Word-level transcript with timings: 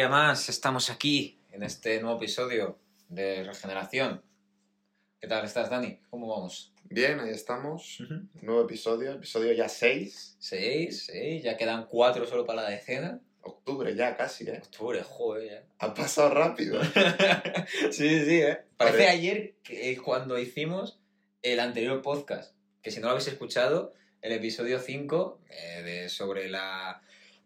día 0.00 0.08
más 0.08 0.48
estamos 0.48 0.88
aquí 0.88 1.38
en 1.52 1.62
este 1.62 2.00
nuevo 2.00 2.16
episodio 2.16 2.78
de 3.10 3.44
Regeneración. 3.44 4.22
¿Qué 5.20 5.28
tal 5.28 5.44
estás, 5.44 5.68
Dani? 5.68 6.00
¿Cómo 6.08 6.26
vamos? 6.26 6.72
Bien, 6.84 7.20
ahí 7.20 7.28
estamos. 7.28 8.02
Nuevo 8.40 8.62
episodio, 8.62 9.12
episodio 9.12 9.52
ya 9.52 9.68
6. 9.68 10.36
Seis, 10.38 11.04
sí, 11.04 11.42
ya 11.42 11.58
quedan 11.58 11.84
cuatro 11.84 12.24
solo 12.24 12.46
para 12.46 12.62
la 12.62 12.70
decena. 12.70 13.20
Octubre 13.42 13.94
ya 13.94 14.16
casi, 14.16 14.44
¿eh? 14.48 14.62
Octubre, 14.62 15.02
joder. 15.02 15.66
Ha 15.80 15.92
pasado 15.92 16.30
rápido. 16.30 16.82
sí, 17.90 18.24
sí, 18.24 18.40
¿eh? 18.40 18.58
Parece 18.78 18.96
Pare- 18.96 19.08
ayer 19.10 19.56
que, 19.62 19.98
cuando 20.02 20.38
hicimos 20.38 20.98
el 21.42 21.60
anterior 21.60 22.00
podcast, 22.00 22.54
que 22.80 22.90
si 22.90 23.00
no 23.00 23.08
lo 23.08 23.10
habéis 23.10 23.28
escuchado, 23.28 23.92
el 24.22 24.32
episodio 24.32 24.78
5 24.78 25.40
eh, 25.50 25.82
de, 25.82 26.08
sobre 26.08 26.48
la... 26.48 27.02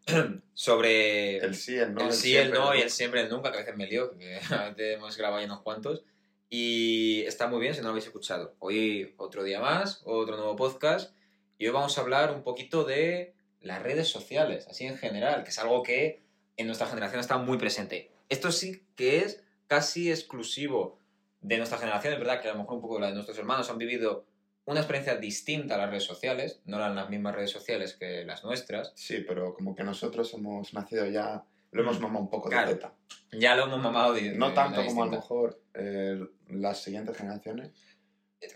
sobre 0.54 1.38
El 1.38 1.54
sí, 1.54 1.76
el 1.76 1.94
no. 1.94 2.06
el 2.06 2.12
sí, 2.12 2.36
el 2.36 2.52
no 2.52 2.74
y 2.74 2.80
el 2.80 2.90
siempre, 2.90 3.22
el 3.22 3.28
nunca, 3.28 3.50
que 3.50 3.58
a 3.58 3.60
veces 3.60 3.76
me 3.76 3.86
lío, 3.86 4.16
que 4.16 4.38
hemos 4.94 5.16
grabado 5.16 5.40
ya 5.40 5.46
unos 5.46 5.62
cuantos. 5.62 6.04
Y 6.50 7.22
está 7.22 7.48
muy 7.48 7.60
bien 7.60 7.74
si 7.74 7.80
no 7.80 7.86
lo 7.86 7.90
habéis 7.90 8.06
escuchado. 8.06 8.54
Hoy 8.58 9.14
otro 9.16 9.42
día 9.42 9.60
más, 9.60 10.02
otro 10.04 10.36
nuevo 10.36 10.56
podcast. 10.56 11.12
Y 11.58 11.66
hoy 11.66 11.72
vamos 11.72 11.96
a 11.96 12.00
hablar 12.02 12.32
un 12.32 12.42
poquito 12.42 12.84
de 12.84 13.34
las 13.60 13.82
redes 13.82 14.08
sociales, 14.08 14.66
así 14.68 14.84
en 14.84 14.98
general, 14.98 15.42
que 15.42 15.50
es 15.50 15.58
algo 15.58 15.82
que 15.82 16.22
en 16.56 16.66
nuestra 16.66 16.86
generación 16.86 17.20
está 17.20 17.38
muy 17.38 17.58
presente. 17.58 18.10
Esto 18.28 18.52
sí 18.52 18.82
que 18.94 19.18
es 19.18 19.42
casi 19.66 20.10
exclusivo 20.10 20.98
de 21.40 21.56
nuestra 21.56 21.78
generación. 21.78 22.12
Es 22.12 22.18
verdad 22.18 22.40
que 22.40 22.48
a 22.48 22.52
lo 22.52 22.58
mejor 22.60 22.76
un 22.76 22.82
poco 22.82 22.98
la 22.98 23.08
de 23.08 23.14
nuestros 23.14 23.38
hermanos 23.38 23.70
han 23.70 23.78
vivido 23.78 24.26
una 24.66 24.80
experiencia 24.80 25.16
distinta 25.16 25.74
a 25.74 25.78
las 25.78 25.90
redes 25.90 26.04
sociales. 26.04 26.60
No 26.64 26.76
eran 26.76 26.94
las 26.96 27.10
mismas 27.10 27.34
redes 27.34 27.50
sociales 27.50 27.94
que 27.98 28.24
las 28.24 28.44
nuestras. 28.44 28.92
Sí, 28.96 29.18
pero 29.26 29.54
como 29.54 29.74
que 29.74 29.84
nosotros 29.84 30.32
hemos 30.34 30.72
nacido 30.72 31.06
ya, 31.06 31.44
lo 31.72 31.82
hemos 31.82 31.98
Mm, 31.98 32.02
mamado 32.02 32.24
un 32.24 32.30
poco 32.30 32.48
claro. 32.48 32.68
de 32.68 32.74
teta. 32.76 32.94
Ya 33.32 33.54
lo 33.56 33.64
hemos 33.64 33.80
mamado 33.80 34.14
de, 34.14 34.32
No 34.32 34.48
de 34.50 34.54
tanto 34.54 34.84
como 34.86 35.02
a 35.02 35.06
lo 35.06 35.12
mejor 35.12 35.60
eh, 35.74 36.18
las 36.48 36.82
siguientes 36.82 37.16
generaciones, 37.16 37.72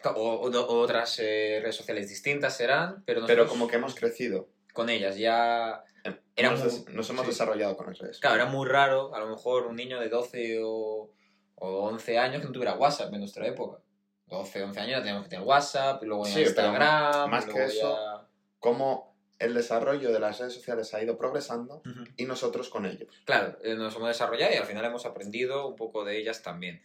O, 0.05 0.11
o- 0.11 0.51
o 0.51 0.81
otras 0.81 1.19
eh, 1.19 1.61
redes 1.63 1.77
sociales 1.77 2.09
distintas 2.09 2.55
serán, 2.57 3.03
pero 3.07 3.25
pero 3.27 3.47
como 3.49 3.67
que 3.69 3.77
hemos 3.77 3.95
crecido. 3.95 4.49
con 4.75 4.91
ellas 4.91 5.17
ya... 5.17 5.83
eh, 6.05 6.15
Era 6.37 6.49
hemos 6.49 6.85
muy- 6.87 6.95
nos 6.95 7.09
hemos 7.11 7.23
sí. 7.25 7.31
desarrollado 7.31 7.77
con 7.77 7.87
las 7.87 7.99
redes. 7.99 8.19
Claro, 8.21 8.37
era 8.37 8.47
muy 8.47 8.67
raro, 8.69 9.15
a 9.15 9.19
lo 9.21 9.29
mejor 9.29 9.67
un 9.67 9.77
niño 9.77 9.99
de 9.99 10.09
12 10.11 10.61
o, 10.63 11.11
o 11.57 11.69
11 11.89 12.19
años 12.19 12.41
que 12.41 12.47
no 12.47 12.53
tuviera 12.53 12.75
WhatsApp 12.77 13.13
en 13.15 13.21
nuestra 13.21 13.47
época. 13.47 13.83
12, 14.29 14.63
11 14.63 14.81
años 14.81 14.91
ya 14.93 14.99
teníamos 14.99 15.25
que 15.25 15.31
tener 15.31 15.45
WhatsApp, 15.47 16.03
y 16.03 16.07
luego 16.07 16.25
Sí, 16.25 16.33
pero 16.35 16.47
Instagram, 16.47 17.31
más 17.31 17.45
y 17.45 17.47
que 17.47 17.53
luego 17.53 17.69
eso, 17.69 17.97
ya- 18.23 18.29
Cómo 18.59 19.17
el 19.39 19.55
desarrollo 19.55 20.13
de 20.13 20.19
las 20.21 20.39
redes 20.41 20.53
sociales 20.55 20.93
ha 20.95 21.03
ido 21.03 21.17
progresando 21.17 21.77
Ujú. 21.87 22.05
y 22.17 22.25
nosotros 22.25 22.69
con 22.69 22.87
ellos. 22.87 23.09
Claro, 23.25 23.57
eh, 23.63 23.75
nos 23.77 23.95
hemos 23.95 24.09
desarrollado 24.09 24.53
y 24.53 24.57
al 24.57 24.65
final 24.67 24.85
hemos 24.85 25.07
aprendido 25.07 25.69
un 25.69 25.77
poco 25.77 26.05
de 26.05 26.19
ellas 26.19 26.43
también. 26.43 26.83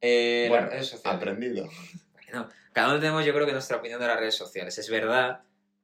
Eh, 0.00 0.46
Bueno, 0.48 0.64
las 0.64 0.72
redes 0.74 0.88
sociales. 0.88 1.16
aprendido. 1.18 1.68
No, 2.32 2.48
cada 2.72 2.88
uno 2.88 2.98
tenemos 2.98 3.24
yo 3.24 3.32
creo 3.32 3.46
que 3.46 3.52
nuestra 3.52 3.76
opinión 3.76 4.00
de 4.00 4.08
las 4.08 4.18
redes 4.18 4.34
sociales. 4.34 4.76
Es 4.76 4.90
verdad 4.90 5.42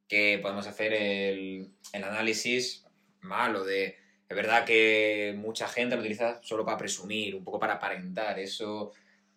que 0.09 0.41
podemos 0.43 0.67
hacer 0.67 0.93
el, 0.93 1.71
el 1.93 2.03
análisis 2.05 2.85
malo 3.21 3.63
de... 3.63 3.97
Es 4.29 4.37
verdad 4.37 4.65
que 4.65 5.33
mucha 5.37 5.69
gente 5.69 5.95
lo 5.95 6.01
utiliza 6.01 6.41
solo 6.43 6.65
para 6.65 6.77
presumir, 6.79 7.37
un 7.37 7.45
poco 7.45 7.61
para 7.61 7.75
aparentar. 7.75 8.41
Eso 8.41 8.91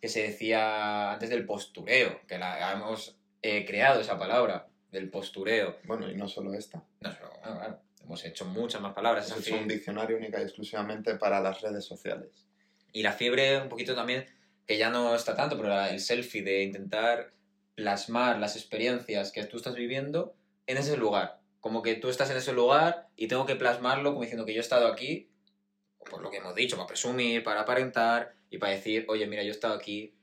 que 0.03 0.09
se 0.09 0.21
decía 0.21 1.13
antes 1.13 1.29
del 1.29 1.45
postureo, 1.45 2.19
que 2.27 2.37
la 2.37 2.73
hemos 2.73 3.15
eh, 3.41 3.63
creado 3.65 4.01
esa 4.01 4.19
palabra, 4.19 4.67
del 4.91 5.09
postureo. 5.09 5.77
Bueno, 5.85 6.11
y 6.11 6.15
no 6.17 6.27
solo 6.27 6.53
esta. 6.53 6.83
No, 6.99 7.09
pero, 7.09 7.31
bueno, 7.41 7.55
bueno, 7.57 7.79
hemos 8.03 8.25
hecho 8.25 8.43
muchas 8.43 8.81
más 8.81 8.93
palabras. 8.93 9.31
Es 9.31 9.47
un 9.47 9.65
diccionario 9.65 10.17
única 10.17 10.41
y 10.41 10.43
exclusivamente 10.43 11.15
para 11.15 11.39
las 11.39 11.61
redes 11.61 11.85
sociales. 11.85 12.49
Y 12.91 13.01
la 13.01 13.13
fiebre 13.13 13.61
un 13.61 13.69
poquito 13.69 13.95
también, 13.95 14.25
que 14.67 14.77
ya 14.77 14.89
no 14.89 15.15
está 15.15 15.35
tanto, 15.35 15.55
pero 15.55 15.73
el 15.85 16.01
selfie 16.01 16.43
de 16.43 16.63
intentar 16.63 17.31
plasmar 17.73 18.39
las 18.39 18.57
experiencias 18.57 19.31
que 19.31 19.45
tú 19.45 19.55
estás 19.55 19.75
viviendo 19.75 20.35
en 20.67 20.75
ese 20.75 20.97
lugar. 20.97 21.39
Como 21.61 21.81
que 21.81 21.95
tú 21.95 22.09
estás 22.09 22.29
en 22.29 22.35
ese 22.35 22.51
lugar 22.51 23.07
y 23.15 23.29
tengo 23.29 23.45
que 23.45 23.55
plasmarlo 23.55 24.09
como 24.09 24.23
diciendo 24.23 24.45
que 24.45 24.53
yo 24.53 24.59
he 24.59 24.67
estado 24.67 24.87
aquí, 24.87 25.29
por 26.03 26.21
lo 26.21 26.29
que 26.29 26.37
hemos 26.37 26.55
dicho, 26.55 26.75
para 26.75 26.87
presumir, 26.87 27.43
para 27.43 27.61
aparentar 27.61 28.35
y 28.49 28.57
para 28.57 28.73
decir, 28.73 29.05
oye, 29.07 29.27
mira, 29.27 29.43
yo 29.43 29.49
he 29.49 29.51
estado 29.51 29.73
aquí, 29.73 30.15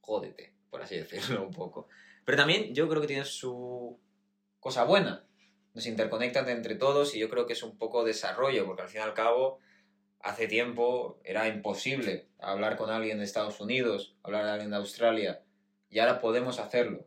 jódete, 0.00 0.54
por 0.70 0.82
así 0.82 0.96
decirlo 0.98 1.42
un 1.42 1.52
poco. 1.52 1.88
Pero 2.24 2.36
también 2.36 2.74
yo 2.74 2.88
creo 2.88 3.00
que 3.00 3.08
tiene 3.08 3.24
su 3.24 3.98
cosa 4.60 4.84
buena. 4.84 5.24
Nos 5.74 5.86
interconectan 5.86 6.48
entre 6.48 6.74
todos 6.74 7.14
y 7.14 7.18
yo 7.18 7.28
creo 7.28 7.46
que 7.46 7.52
es 7.52 7.62
un 7.62 7.78
poco 7.78 8.04
desarrollo, 8.04 8.66
porque 8.66 8.82
al 8.82 8.88
fin 8.88 9.00
y 9.00 9.04
al 9.04 9.14
cabo 9.14 9.58
hace 10.20 10.48
tiempo 10.48 11.20
era 11.24 11.48
imposible 11.48 12.28
hablar 12.38 12.76
con 12.76 12.90
alguien 12.90 13.18
de 13.18 13.24
Estados 13.24 13.60
Unidos, 13.60 14.16
hablar 14.22 14.42
con 14.42 14.50
alguien 14.50 14.70
de 14.70 14.76
Australia, 14.76 15.42
y 15.88 16.00
ahora 16.00 16.20
podemos 16.20 16.58
hacerlo. 16.58 17.06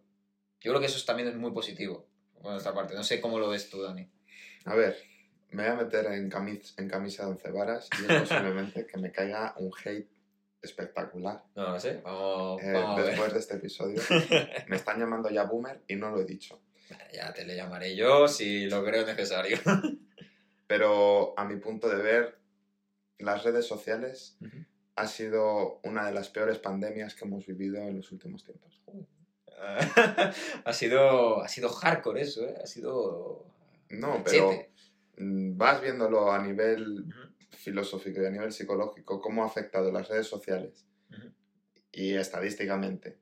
Yo 0.60 0.72
creo 0.72 0.80
que 0.80 0.88
eso 0.88 1.04
también 1.06 1.28
es 1.28 1.36
muy 1.36 1.52
positivo 1.52 2.08
por 2.42 2.52
nuestra 2.52 2.74
parte. 2.74 2.96
No 2.96 3.04
sé 3.04 3.22
cómo 3.22 3.40
lo 3.40 3.50
ves 3.50 3.70
tú, 3.70 3.82
Dani. 3.82 4.10
A 4.66 4.76
ver, 4.76 4.98
me 5.52 5.64
voy 5.64 5.72
a 5.72 5.76
meter 5.84 6.06
en, 6.08 6.30
camis- 6.32 6.74
en 6.78 6.88
camisa 6.90 7.26
de 7.26 7.32
once 7.32 7.50
varas 7.52 7.90
y 8.00 8.12
es 8.12 8.20
posiblemente 8.22 8.86
que 8.88 8.98
me 8.98 9.12
caiga 9.12 9.54
un 9.58 9.72
hate 9.84 10.10
espectacular 10.62 11.44
No 11.56 11.70
lo 11.72 11.80
sé. 11.80 12.02
Vamos, 12.04 12.62
eh, 12.64 12.72
vamos 12.74 13.06
después 13.06 13.34
de 13.34 13.40
este 13.40 13.56
episodio. 13.56 14.02
Me 14.68 14.76
están 14.76 15.00
llamando 15.00 15.30
ya 15.30 15.44
boomer 15.44 15.82
y 15.88 15.96
no 15.96 16.12
lo 16.12 16.22
he 16.22 16.26
dicho. 16.26 16.60
Ya 17.14 17.34
te 17.34 17.46
le 17.46 17.56
llamaré 17.56 17.96
yo 17.96 18.28
si 18.28 18.70
lo 18.70 18.84
creo 18.84 19.06
necesario. 19.06 19.58
Pero 20.68 21.34
a 21.38 21.46
mi 21.46 21.58
punto 21.58 21.90
de 21.90 22.02
ver, 22.02 22.38
las 23.18 23.44
redes 23.44 23.66
sociales 23.68 24.38
ha 24.96 25.08
sido 25.08 25.80
una 25.84 26.06
de 26.06 26.14
las 26.14 26.30
peores 26.30 26.60
pandemias 26.60 27.16
que 27.16 27.26
hemos 27.26 27.46
vivido 27.46 27.78
en 27.78 27.98
los 27.98 28.12
últimos 28.12 28.44
tiempos. 28.44 28.82
ha 30.66 30.74
sido 30.74 31.42
ha 31.42 31.48
sido 31.48 31.70
hardcore 31.70 32.22
eso, 32.22 32.48
¿eh? 32.48 32.56
Ha 32.64 32.68
sido 32.68 33.46
No, 33.90 34.24
pero. 34.24 34.50
Mm, 35.22 35.58
vas 35.58 35.82
viéndolo 35.82 36.32
a 36.32 36.42
nivel 36.42 37.06
filosófico 37.52 38.22
y 38.22 38.26
a 38.26 38.32
nivel 38.32 38.52
psicológico, 38.52 39.22
cómo 39.22 39.44
ha 39.44 39.48
afectado 39.48 39.92
las 39.92 40.10
redes 40.10 40.28
sociales 40.28 40.86
y 41.92 42.14
estadísticamente 42.14 43.20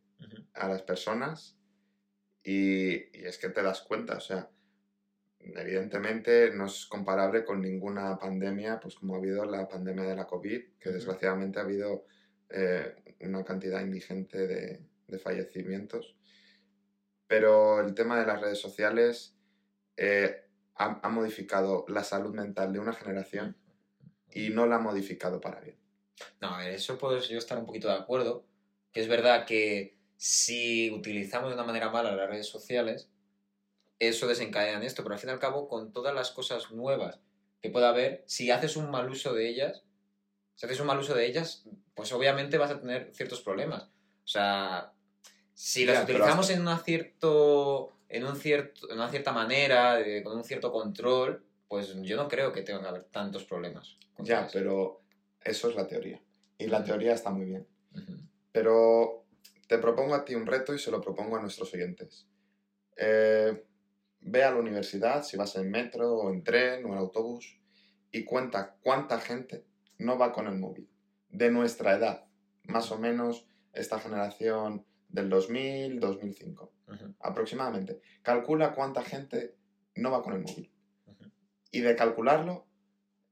a 0.53 0.67
las 0.67 0.83
personas 0.83 1.57
y, 2.43 3.17
y 3.17 3.25
es 3.25 3.37
que 3.37 3.49
te 3.49 3.63
das 3.63 3.81
cuenta, 3.81 4.17
o 4.17 4.21
sea, 4.21 4.49
evidentemente 5.39 6.51
no 6.53 6.65
es 6.65 6.85
comparable 6.85 7.43
con 7.43 7.61
ninguna 7.61 8.17
pandemia, 8.17 8.79
pues 8.79 8.95
como 8.95 9.15
ha 9.15 9.17
habido 9.17 9.45
la 9.45 9.67
pandemia 9.67 10.03
de 10.03 10.15
la 10.15 10.27
COVID, 10.27 10.61
que 10.79 10.89
desgraciadamente 10.91 11.59
ha 11.59 11.63
habido 11.63 12.05
eh, 12.49 12.95
una 13.21 13.43
cantidad 13.43 13.81
indigente 13.81 14.47
de, 14.47 14.85
de 15.07 15.19
fallecimientos. 15.19 16.15
Pero 17.27 17.79
el 17.79 17.93
tema 17.93 18.19
de 18.19 18.25
las 18.25 18.41
redes 18.41 18.59
sociales 18.59 19.35
eh, 19.97 20.48
ha, 20.79 20.99
ha 21.03 21.09
modificado 21.09 21.85
la 21.87 22.03
salud 22.03 22.33
mental 22.33 22.73
de 22.73 22.79
una 22.79 22.93
generación 22.93 23.55
y 24.33 24.49
no 24.49 24.65
la 24.65 24.77
ha 24.77 24.79
modificado 24.79 25.39
para 25.39 25.59
bien. 25.59 25.77
No, 26.41 26.55
a 26.55 26.57
ver, 26.59 26.73
eso 26.73 26.97
puedo 26.97 27.19
yo 27.19 27.37
estar 27.37 27.57
un 27.57 27.65
poquito 27.65 27.87
de 27.87 27.95
acuerdo. 27.95 28.45
Que 28.91 29.01
es 29.01 29.07
verdad 29.07 29.45
que 29.45 29.97
si 30.17 30.89
utilizamos 30.91 31.49
de 31.49 31.53
una 31.55 31.63
manera 31.63 31.89
mala 31.91 32.15
las 32.15 32.29
redes 32.29 32.47
sociales, 32.47 33.09
eso 33.99 34.27
desencadena 34.27 34.77
en 34.77 34.83
esto. 34.83 35.03
Pero 35.03 35.13
al 35.13 35.19
fin 35.19 35.29
y 35.29 35.33
al 35.33 35.39
cabo, 35.39 35.67
con 35.67 35.91
todas 35.93 36.15
las 36.15 36.31
cosas 36.31 36.71
nuevas 36.71 37.19
que 37.61 37.69
pueda 37.69 37.89
haber, 37.89 38.23
si 38.25 38.49
haces 38.51 38.75
un 38.77 38.89
mal 38.89 39.09
uso 39.09 39.33
de 39.33 39.47
ellas, 39.49 39.83
si 40.55 40.65
haces 40.65 40.79
un 40.79 40.87
mal 40.87 40.99
uso 40.99 41.13
de 41.13 41.25
ellas, 41.25 41.65
pues 41.93 42.11
obviamente 42.13 42.57
vas 42.57 42.71
a 42.71 42.79
tener 42.79 43.11
ciertos 43.13 43.41
problemas. 43.41 43.83
O 44.23 44.27
sea, 44.27 44.93
si 45.53 45.85
las 45.85 45.97
Ya, 45.97 46.03
utilizamos 46.03 46.45
hasta- 46.45 46.53
en 46.53 46.61
una 46.61 46.79
cierto. 46.79 47.93
En 48.09 48.25
un 48.25 48.35
cierto. 48.35 48.89
en 48.89 48.97
una 48.97 49.09
cierta 49.09 49.31
manera, 49.31 49.99
con 50.23 50.37
un 50.37 50.43
cierto 50.43 50.71
control, 50.71 51.45
pues 51.67 51.95
yo 52.01 52.17
no 52.17 52.27
creo 52.27 52.51
que 52.51 52.63
tenga 52.63 52.81
que 52.81 52.87
haber 52.87 53.03
tantos 53.05 53.45
problemas. 53.45 53.97
Ya, 54.17 54.39
ellas. 54.39 54.51
pero 54.51 55.01
eso 55.43 55.69
es 55.69 55.75
la 55.75 55.87
teoría. 55.87 56.21
Y 56.57 56.67
la 56.67 56.83
teoría 56.83 57.13
está 57.13 57.29
muy 57.29 57.45
bien. 57.45 57.67
Ujú. 57.95 58.13
Pero 58.51 59.25
te 59.67 59.77
propongo 59.77 60.15
a 60.15 60.25
ti 60.25 60.35
un 60.35 60.47
reto 60.47 60.73
y 60.73 60.79
se 60.79 60.91
lo 60.91 60.99
propongo 60.99 61.37
a 61.37 61.41
nuestros 61.41 61.73
oyentes. 61.73 62.27
Eh, 62.97 63.63
ve 64.21 64.43
a 64.43 64.51
la 64.51 64.57
universidad, 64.57 65.23
si 65.23 65.37
vas 65.37 65.55
en 65.55 65.69
metro 65.69 66.11
o 66.11 66.33
en 66.33 66.43
tren 66.43 66.85
o 66.85 66.89
en 66.89 66.97
autobús, 66.97 67.59
y 68.11 68.25
cuenta 68.25 68.75
cuánta 68.81 69.19
gente 69.19 69.63
no 69.99 70.17
va 70.17 70.33
con 70.33 70.47
el 70.47 70.57
móvil. 70.57 70.89
De 71.29 71.51
nuestra 71.51 71.95
edad, 71.95 72.25
más 72.63 72.91
o 72.91 72.97
menos 72.97 73.45
esta 73.73 73.99
generación 73.99 74.85
del 75.09 75.29
2000, 75.29 75.99
2005, 75.99 76.73
Ujú. 76.87 77.15
aproximadamente. 77.19 77.99
Calcula 78.21 78.73
cuánta 78.73 79.03
gente 79.03 79.55
no 79.95 80.11
va 80.11 80.23
con 80.23 80.33
el 80.33 80.41
móvil. 80.41 80.71
Y 81.71 81.81
de 81.81 81.95
calcularlo, 81.95 82.65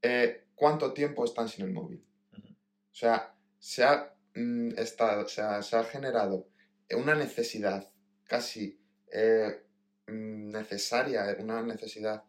eh, 0.02 0.44
cuánto 0.54 0.92
tiempo 0.92 1.24
están 1.24 1.48
sin 1.48 1.64
el 1.66 1.72
móvil. 1.72 2.04
O 2.34 2.94
sea, 2.94 3.34
se 3.58 3.84
ha, 3.84 4.14
mm, 4.34 4.70
estado- 4.76 5.26
se 5.28 5.40
ha, 5.42 5.62
se 5.62 5.76
ha 5.76 5.84
generado 5.84 6.48
una 6.96 7.14
necesidad 7.14 7.90
casi 8.24 8.80
eh, 9.12 9.64
mm, 10.06 10.50
necesaria, 10.50 11.36
una 11.40 11.62
necesidad 11.62 12.24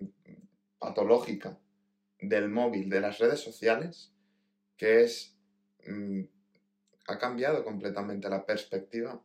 mm, 0.00 0.32
patológica 0.78 1.58
del 2.20 2.48
móvil, 2.48 2.88
de 2.88 3.00
las 3.00 3.18
redes 3.18 3.40
sociales, 3.40 4.12
que 4.76 5.02
es... 5.02 5.36
mm, 5.86 6.22
ha 7.10 7.18
cambiado 7.18 7.64
completamente 7.64 8.28
la 8.28 8.46
perspectiva 8.46 9.20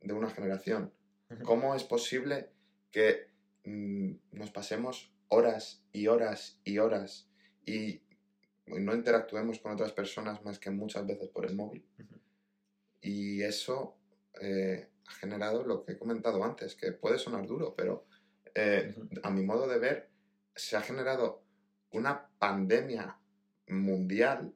de 0.00 0.12
una 0.12 0.28
generación. 0.30 0.92
¿Cómo 1.44 1.74
es 1.74 1.84
posible 1.84 2.50
que 2.90 3.28
mm, 3.64 4.12
nos 4.32 4.50
pasemos 4.50 5.12
horas 5.28 5.84
y 5.92 6.08
horas 6.08 6.58
y 6.64 6.78
horas 6.78 7.28
y 7.64 8.02
no 8.66 8.92
interactuemos 8.94 9.60
con 9.60 9.72
otras 9.72 9.92
personas 9.92 10.44
más 10.44 10.58
que 10.58 10.70
muchas 10.70 11.06
veces 11.06 11.28
por 11.28 11.46
el 11.46 11.54
móvil? 11.54 11.86
Y 13.00 13.42
eso 13.42 13.96
eh, 14.40 14.88
ha 15.06 15.12
generado 15.12 15.64
lo 15.64 15.84
que 15.84 15.92
he 15.92 15.98
comentado 15.98 16.42
antes, 16.42 16.74
que 16.74 16.90
puede 16.92 17.18
sonar 17.18 17.46
duro, 17.46 17.74
pero 17.76 18.06
eh, 18.54 18.96
a 19.22 19.30
mi 19.30 19.42
modo 19.44 19.68
de 19.68 19.78
ver 19.78 20.10
se 20.56 20.76
ha 20.76 20.80
generado 20.80 21.44
una 21.90 22.28
pandemia 22.38 23.16
mundial 23.68 24.52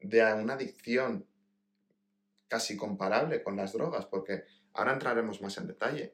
de 0.00 0.34
una 0.34 0.54
adicción 0.54 1.26
casi 2.52 2.76
comparable 2.76 3.42
con 3.42 3.56
las 3.56 3.72
drogas, 3.72 4.04
porque 4.04 4.44
ahora 4.74 4.92
entraremos 4.92 5.40
más 5.40 5.56
en 5.56 5.66
detalle, 5.68 6.12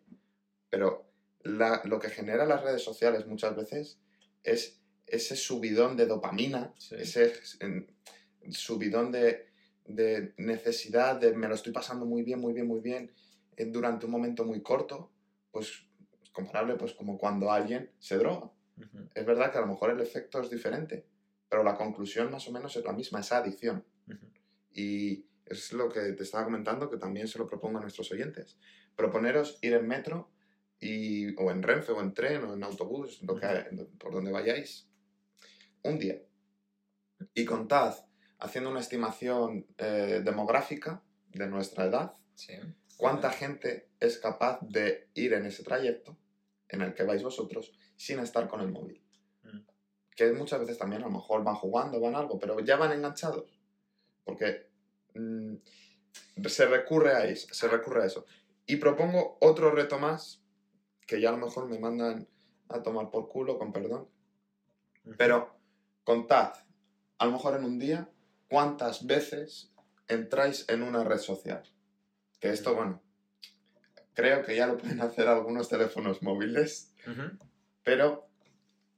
pero 0.70 1.10
la- 1.42 1.82
lo 1.84 1.98
que 1.98 2.10
genera 2.10 2.46
las 2.46 2.62
redes 2.62 2.82
sociales 2.84 3.26
muchas 3.26 3.56
veces 3.56 3.98
es 4.44 4.80
ese 5.08 5.34
subidón 5.34 5.96
de 5.96 6.06
dopamina, 6.06 6.72
Sí. 6.78 6.94
ese 6.96 7.32
en- 7.58 7.88
subidón 8.52 9.10
de, 9.10 9.48
de 9.84 10.32
necesidad 10.36 11.16
de 11.16 11.34
me 11.34 11.48
lo 11.48 11.56
estoy 11.56 11.72
pasando 11.72 12.06
muy 12.06 12.22
bien, 12.22 12.38
muy 12.40 12.52
bien, 12.52 12.68
muy 12.68 12.80
bien 12.80 13.10
eh, 13.56 13.64
durante 13.66 14.06
un 14.06 14.12
momento 14.12 14.44
muy 14.44 14.62
corto, 14.62 15.10
pues 15.50 15.66
comparable 16.32 16.76
pues 16.76 16.92
como 16.94 17.18
cuando 17.18 17.50
alguien 17.50 17.90
se 17.98 18.16
droga. 18.16 18.48
Es 19.14 19.26
verdad 19.26 19.50
que 19.50 19.58
a 19.58 19.62
lo 19.62 19.66
mejor 19.66 19.90
el 19.90 19.98
efecto 20.00 20.40
es 20.40 20.50
diferente, 20.50 21.04
pero 21.48 21.64
la 21.64 21.74
conclusión 21.74 22.30
más 22.30 22.46
o 22.46 22.52
menos 22.52 22.76
es 22.76 22.84
la 22.84 22.92
misma, 22.92 23.18
esa 23.18 23.38
adicción. 23.38 23.84
Y 24.72 25.24
es 25.50 25.72
lo 25.72 25.88
que 25.88 26.00
te 26.12 26.22
estaba 26.22 26.44
comentando, 26.44 26.90
que 26.90 26.96
también 26.96 27.28
se 27.28 27.38
lo 27.38 27.46
propongo 27.46 27.78
a 27.78 27.82
nuestros 27.82 28.10
oyentes. 28.12 28.58
Proponeros 28.96 29.58
ir 29.62 29.74
en 29.74 29.86
metro, 29.86 30.30
y, 30.80 31.34
o 31.40 31.50
en 31.50 31.62
Renfe, 31.62 31.92
o 31.92 32.00
en 32.00 32.14
tren, 32.14 32.44
o 32.44 32.54
en 32.54 32.62
autobús, 32.62 33.20
lo 33.22 33.36
que, 33.36 33.46
por 33.98 34.12
donde 34.12 34.30
vayáis, 34.30 34.88
un 35.82 35.98
día. 35.98 36.20
Y 37.34 37.44
contad, 37.44 37.94
haciendo 38.38 38.70
una 38.70 38.80
estimación 38.80 39.66
eh, 39.78 40.22
demográfica 40.24 41.02
de 41.28 41.46
nuestra 41.48 41.86
edad, 41.86 42.14
Sí. 42.34 42.54
cuánta 42.96 43.30
gente 43.30 43.88
es 43.98 44.18
capaz 44.18 44.60
de 44.62 45.08
ir 45.14 45.32
en 45.32 45.44
ese 45.46 45.64
trayecto 45.64 46.16
en 46.68 46.82
el 46.82 46.94
que 46.94 47.02
vais 47.02 47.22
vosotros 47.22 47.72
sin 47.96 48.20
estar 48.20 48.46
con 48.46 48.60
el 48.60 48.70
móvil. 48.70 49.02
Mm. 49.42 49.58
Que 50.14 50.32
muchas 50.32 50.60
veces 50.60 50.78
también 50.78 51.02
a 51.02 51.06
lo 51.06 51.10
mejor 51.10 51.42
van 51.42 51.56
jugando, 51.56 51.98
van 52.00 52.14
algo, 52.14 52.38
pero 52.38 52.60
ya 52.60 52.76
van 52.76 52.92
enganchados. 52.92 53.58
Porque 54.22 54.67
mm, 55.14 55.54
se, 56.46 56.66
recurre 56.66 57.14
a 57.14 57.24
eso, 57.24 57.52
se 57.52 57.68
recurre 57.68 58.02
a 58.02 58.06
eso. 58.06 58.24
Y 58.66 58.76
propongo 58.76 59.38
otro 59.40 59.70
reto 59.70 59.98
más, 59.98 60.42
que 61.06 61.20
ya 61.20 61.30
a 61.30 61.32
lo 61.32 61.38
mejor 61.38 61.68
me 61.68 61.78
mandan 61.78 62.28
a 62.68 62.82
tomar 62.82 63.10
por 63.10 63.28
culo, 63.28 63.58
con 63.58 63.72
perdón. 63.72 64.08
Pero 65.16 65.58
contad, 66.04 66.52
a 67.18 67.26
lo 67.26 67.32
mejor 67.32 67.56
en 67.56 67.64
un 67.64 67.78
día, 67.78 68.10
cuántas 68.48 69.06
veces 69.06 69.72
entráis 70.06 70.66
en 70.68 70.82
una 70.82 71.04
red 71.04 71.18
social. 71.18 71.62
Que 72.40 72.50
esto, 72.50 72.74
bueno, 72.74 73.02
creo 74.14 74.44
que 74.44 74.56
ya 74.56 74.66
lo 74.66 74.76
pueden 74.76 75.00
hacer 75.00 75.28
algunos 75.28 75.68
teléfonos 75.68 76.22
móviles, 76.22 76.92
pero 77.82 78.28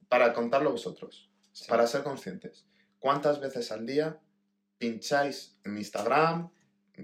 para 0.09 0.33
contarlo 0.33 0.71
vosotros, 0.71 1.29
Sí. 1.53 1.65
para 1.67 1.85
ser 1.85 2.03
conscientes, 2.03 2.65
¿cuántas 2.99 3.41
veces 3.41 3.71
al 3.73 3.85
día 3.85 4.19
pincháis 4.81 5.55
en 5.63 5.77
Instagram, 5.77 6.49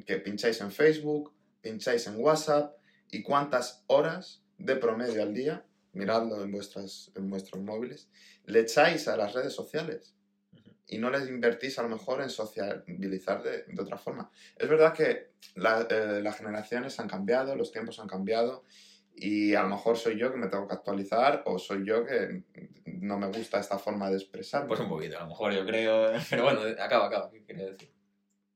que 0.05 0.17
pincháis 0.17 0.59
en 0.61 0.71
Facebook, 0.71 1.31
pincháis 1.61 2.07
en 2.07 2.15
WhatsApp 2.19 2.75
y 3.11 3.21
cuántas 3.21 3.83
horas 3.85 4.41
de 4.57 4.75
promedio 4.75 5.21
al 5.21 5.33
día, 5.33 5.63
miradlo 5.93 6.43
en, 6.43 6.51
vuestras, 6.51 7.11
en 7.15 7.29
vuestros 7.29 7.61
móviles, 7.61 8.09
le 8.45 8.61
echáis 8.61 9.07
a 9.07 9.15
las 9.15 9.33
redes 9.33 9.53
sociales? 9.53 10.15
Y 10.87 10.97
no 10.97 11.09
les 11.11 11.29
invertís 11.29 11.77
a 11.77 11.83
lo 11.83 11.89
mejor 11.89 12.21
en 12.21 12.29
sociabilizar 12.31 13.43
de, 13.43 13.63
de 13.67 13.81
otra 13.81 13.97
forma. 13.97 14.31
Es 14.55 14.67
verdad 14.67 14.93
que 14.93 15.31
la- 15.55 15.85
eh, 15.89 16.21
las 16.23 16.37
generaciones 16.37 16.99
han 16.99 17.07
cambiado, 17.07 17.55
los 17.55 17.71
tiempos 17.71 17.99
han 17.99 18.07
cambiado 18.07 18.63
y 19.19 19.55
a 19.55 19.63
lo 19.63 19.69
mejor 19.69 19.97
soy 19.97 20.17
yo 20.17 20.31
que 20.31 20.37
me 20.37 20.47
tengo 20.47 20.67
que 20.67 20.75
actualizar 20.75 21.43
o 21.45 21.57
soy 21.57 21.85
yo 21.85 22.05
que 22.05 22.43
no 22.85 23.17
me 23.17 23.27
gusta 23.27 23.59
esta 23.59 23.77
forma 23.79 24.09
de 24.09 24.17
expresarme. 24.17 24.67
Pues 24.67 24.79
un 24.79 24.89
poquito, 24.89 25.17
a 25.17 25.21
lo 25.21 25.27
mejor 25.27 25.53
yo 25.53 25.65
creo. 25.65 26.11
Pero 26.29 26.43
bueno, 26.43 26.61
acaba, 26.79 27.07
acaba. 27.07 27.29
¿Qué 27.31 27.43
quería 27.43 27.65
decir? 27.65 27.91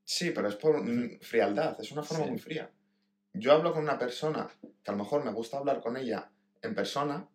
Sí, 0.04 0.30
pero 0.32 0.48
es 0.48 0.56
por 0.56 0.82
frialdad, 1.20 1.76
es 1.80 1.92
una 1.92 2.02
forma 2.02 2.24
Sí. 2.24 2.30
muy 2.30 2.38
fría. 2.38 2.70
Yo 3.32 3.52
hablo 3.52 3.72
con 3.72 3.82
una 3.84 3.98
persona 3.98 4.48
que 4.60 4.90
a 4.90 4.92
lo 4.92 4.98
mejor 4.98 5.24
me 5.24 5.32
gusta 5.32 5.58
hablar 5.58 5.80
con 5.80 5.96
ella 5.96 6.30
en 6.60 6.74
persona 6.74 7.28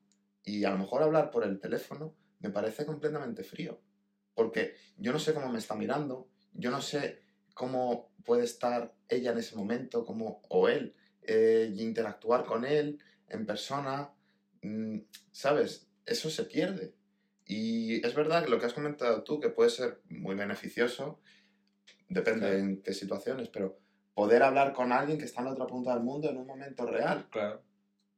y 0.43 0.63
a 0.65 0.69
lo 0.71 0.77
mejor 0.77 1.01
hablar 1.01 1.31
por 1.31 1.43
el 1.43 1.59
teléfono 1.59 2.13
me 2.39 2.49
parece 2.49 2.85
completamente 2.85 3.43
frío. 3.43 3.81
Porque 4.35 4.75
yo 4.97 5.11
no 5.11 5.17
sé 5.19 5.33
cómo 5.33 5.49
me 5.49 5.57
está 5.59 5.75
mirando, 5.75 6.29
yo 6.53 6.69
no 6.69 6.81
sé 6.81 7.21
cómo 7.55 8.11
puede 8.23 8.43
estar 8.43 8.93
ella 9.09 9.31
en 9.31 9.39
ese 9.39 9.55
momento, 9.55 10.05
cómo, 10.05 10.41
o 10.49 10.67
él, 10.69 10.93
eh, 11.23 11.71
y 11.73 11.81
interactuar 11.81 12.45
con 12.45 12.63
él 12.65 12.99
en 13.29 13.45
persona, 13.45 14.11
mm, 14.61 14.99
¿sabes? 15.31 15.87
Eso 16.05 16.29
se 16.29 16.43
pierde. 16.43 16.93
Y 17.45 18.05
es 18.05 18.13
verdad 18.13 18.43
que 18.43 18.49
lo 18.49 18.59
que 18.59 18.65
has 18.65 18.73
comentado 18.73 19.23
tú, 19.23 19.39
que 19.39 19.49
puede 19.49 19.69
ser 19.69 20.01
muy 20.09 20.35
beneficioso, 20.35 21.19
depende 22.09 22.47
Claro. 22.47 22.57
en 22.57 22.81
qué 22.81 22.93
situaciones, 22.93 23.49
pero 23.49 23.79
poder 24.13 24.43
hablar 24.43 24.73
con 24.73 24.91
alguien 24.91 25.17
que 25.17 25.25
está 25.25 25.41
en 25.41 25.45
la 25.45 25.51
otra 25.53 25.67
punta 25.67 25.93
del 25.93 26.03
mundo 26.03 26.29
en 26.29 26.37
un 26.37 26.47
momento 26.47 26.85
real. 26.85 27.27
Claro. 27.29 27.61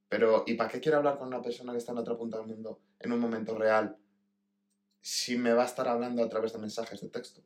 Pero, 0.07 0.43
¿y 0.47 0.55
para 0.55 0.69
qué 0.69 0.79
quiero 0.79 0.97
hablar 0.97 1.17
con 1.17 1.27
una 1.27 1.41
persona 1.41 1.71
que 1.71 1.77
está 1.77 1.91
en 1.91 1.97
la 1.97 2.01
otra 2.01 2.17
punta 2.17 2.37
del 2.37 2.47
mundo 2.47 2.81
en 2.99 3.11
un 3.11 3.19
momento 3.19 3.55
real 3.55 3.97
si 5.01 5.37
me 5.37 5.53
va 5.53 5.63
a 5.63 5.67
estar 5.67 5.87
hablando 5.87 6.23
a 6.23 6.29
través 6.29 6.53
de 6.53 6.59
mensajes 6.59 7.01
de 7.01 7.09
texto? 7.09 7.41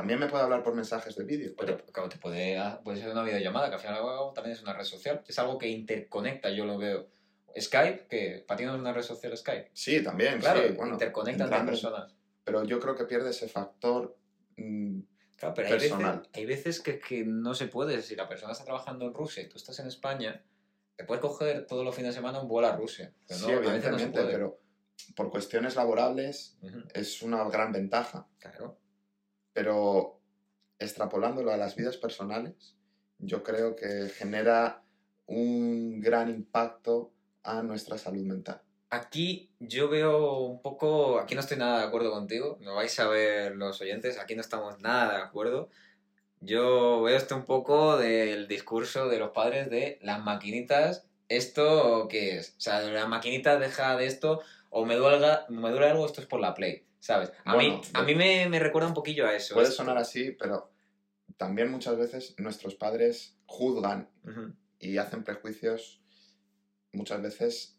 También 0.00 0.18
me 0.18 0.28
puede 0.28 0.44
hablar 0.44 0.62
por 0.62 0.74
mensajes 0.74 1.14
de 1.14 1.24
vídeo, 1.24 1.52
Pero 1.58 1.76
claro, 1.92 2.08
te 2.08 2.16
puede, 2.16 2.56
ah, 2.56 2.80
puede 2.82 2.98
ser 3.02 3.10
una 3.10 3.22
videollamada, 3.22 3.68
que 3.68 3.74
al 3.74 3.80
final 3.82 3.98
también 4.34 4.56
es 4.56 4.62
una 4.62 4.72
red 4.72 4.84
social. 4.84 5.22
Es 5.28 5.38
algo 5.38 5.58
que 5.58 5.68
interconecta, 5.68 6.48
yo 6.48 6.64
lo 6.64 6.78
veo. 6.78 7.10
Skype, 7.60 8.06
que 8.08 8.42
para 8.48 8.56
ti 8.56 8.64
no 8.64 8.74
es 8.76 8.80
una 8.80 8.94
red 8.94 9.02
social 9.02 9.36
Skype. 9.36 9.70
sí, 9.74 10.02
también, 10.02 10.38
Claro, 10.40 10.62
sí, 10.66 10.72
bueno, 10.72 10.92
interconecta 10.94 11.44
entre 11.44 11.58
entrando- 11.58 11.72
personas. 11.72 12.14
Pero 12.44 12.64
yo 12.64 12.80
creo 12.80 12.94
que 12.94 13.04
pierde 13.04 13.28
ese 13.28 13.46
factor 13.46 14.16
mm, 14.56 15.00
Claro, 15.36 15.54
pero 15.54 15.68
hay 15.68 15.74
veces, 15.74 15.90
personal. 15.90 16.28
hay 16.32 16.46
veces 16.46 16.80
que, 16.80 16.98
que 16.98 17.22
no 17.26 17.52
se 17.52 17.66
puede. 17.66 18.00
Si 18.00 18.16
la 18.16 18.26
persona 18.26 18.52
está 18.52 18.64
trabajando 18.64 19.04
en 19.04 19.12
Rusia 19.12 19.42
y 19.42 19.48
tú 19.50 19.58
estás 19.58 19.78
en 19.80 19.86
España, 19.86 20.42
te 20.96 21.04
puedes 21.04 21.20
coger 21.20 21.66
todos 21.66 21.84
los 21.84 21.94
fines 21.94 22.14
de 22.14 22.20
semana 22.20 22.40
un 22.40 22.48
vuelo 22.48 22.68
a 22.68 22.76
Rusia. 22.76 23.12
Pero 23.28 23.38
sí, 23.40 23.46
no, 23.46 23.52
no 23.56 23.62
se 23.62 23.68
evidentemente, 23.68 24.20
puede. 24.22 24.32
pero 24.32 24.60
por 25.14 25.30
cuestiones 25.30 25.76
laborales 25.76 26.56
Ujú, 26.62 26.84
es 26.94 27.20
una 27.20 27.44
gran 27.50 27.70
ventaja. 27.72 28.26
Claro. 28.38 28.79
Pero 29.52 30.20
extrapolándolo 30.78 31.52
a 31.52 31.56
las 31.56 31.76
vidas 31.76 31.96
personales, 31.96 32.76
yo 33.18 33.42
creo 33.42 33.76
que 33.76 34.08
genera 34.08 34.82
un 35.26 36.00
gran 36.00 36.30
impacto 36.30 37.12
a 37.42 37.62
nuestra 37.62 37.98
salud 37.98 38.24
mental. 38.24 38.62
Aquí 38.90 39.52
yo 39.60 39.88
veo 39.88 40.40
un 40.40 40.60
poco, 40.62 41.20
aquí 41.20 41.34
no 41.34 41.40
estoy 41.40 41.58
nada 41.58 41.78
de 41.78 41.86
acuerdo 41.86 42.10
contigo, 42.10 42.58
no 42.60 42.74
vais 42.74 42.98
a 42.98 43.08
ver 43.08 43.54
los 43.54 43.80
oyentes, 43.80 44.18
aquí 44.18 44.34
no 44.34 44.40
estamos 44.40 44.80
nada 44.80 45.16
de 45.18 45.22
acuerdo. 45.22 45.68
Yo 46.40 47.02
veo 47.02 47.16
esto 47.16 47.36
un 47.36 47.44
poco 47.44 47.98
del 47.98 48.48
discurso 48.48 49.08
de 49.08 49.18
los 49.18 49.30
padres 49.30 49.70
de 49.70 49.98
las 50.02 50.24
maquinitas, 50.24 51.06
¿esto 51.30 52.06
qué 52.10 52.36
es? 52.36 52.50
O 52.58 52.60
sea, 52.60 52.80
la 52.82 53.06
maquinita 53.06 53.58
deja 53.58 53.96
de 53.96 54.06
esto 54.06 54.40
o 54.68 54.84
me 54.84 54.96
duele, 54.96 55.26
me 55.48 55.70
duele 55.70 55.88
algo, 55.88 56.04
esto 56.04 56.20
es 56.20 56.26
por 56.26 56.40
la 56.40 56.52
Play, 56.54 56.84
¿sabes? 56.98 57.32
A 57.44 57.54
Bueno, 57.54 57.78
mí, 57.78 57.82
a 57.94 58.02
mí 58.02 58.14
me, 58.14 58.48
me 58.50 58.58
recuerda 58.58 58.88
un 58.88 58.94
poquillo 58.94 59.26
a 59.26 59.34
eso. 59.34 59.54
Puede 59.54 59.68
esto. 59.68 59.78
sonar 59.78 59.96
así, 59.96 60.32
pero 60.32 60.70
también 61.38 61.70
muchas 61.70 61.96
veces 61.96 62.34
nuestros 62.38 62.74
padres 62.74 63.36
juzgan 63.46 64.10
Ujú, 64.24 64.52
y 64.78 64.98
hacen 64.98 65.24
prejuicios 65.24 66.02
muchas 66.92 67.22
veces 67.22 67.76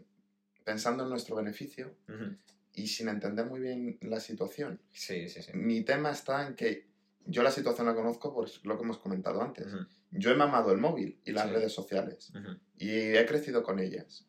pensando 0.63 1.03
en 1.03 1.09
nuestro 1.09 1.35
beneficio 1.35 1.95
ujú. 2.07 2.37
y 2.73 2.87
sin 2.87 3.09
entender 3.09 3.45
muy 3.45 3.59
bien 3.59 3.97
la 4.01 4.19
situación. 4.19 4.81
Sí, 4.91 5.27
sí, 5.29 5.41
sí. 5.41 5.51
Mi 5.53 5.81
tema 5.83 6.11
está 6.11 6.47
en 6.47 6.55
que 6.55 6.87
yo 7.25 7.43
la 7.43 7.51
situación 7.51 7.87
la 7.87 7.95
conozco 7.95 8.33
por 8.33 8.49
lo 8.65 8.77
que 8.77 8.83
hemos 8.83 8.97
comentado 8.97 9.41
antes. 9.41 9.67
Ujú, 9.67 9.85
Yo 10.11 10.31
he 10.31 10.35
mamado 10.35 10.71
el 10.71 10.77
móvil 10.77 11.19
y 11.25 11.31
las 11.31 11.45
Sí. 11.47 11.51
redes 11.53 11.73
sociales 11.73 12.31
y 12.77 13.15
he 13.15 13.25
crecido 13.25 13.63
con 13.63 13.79
ellas. 13.79 14.27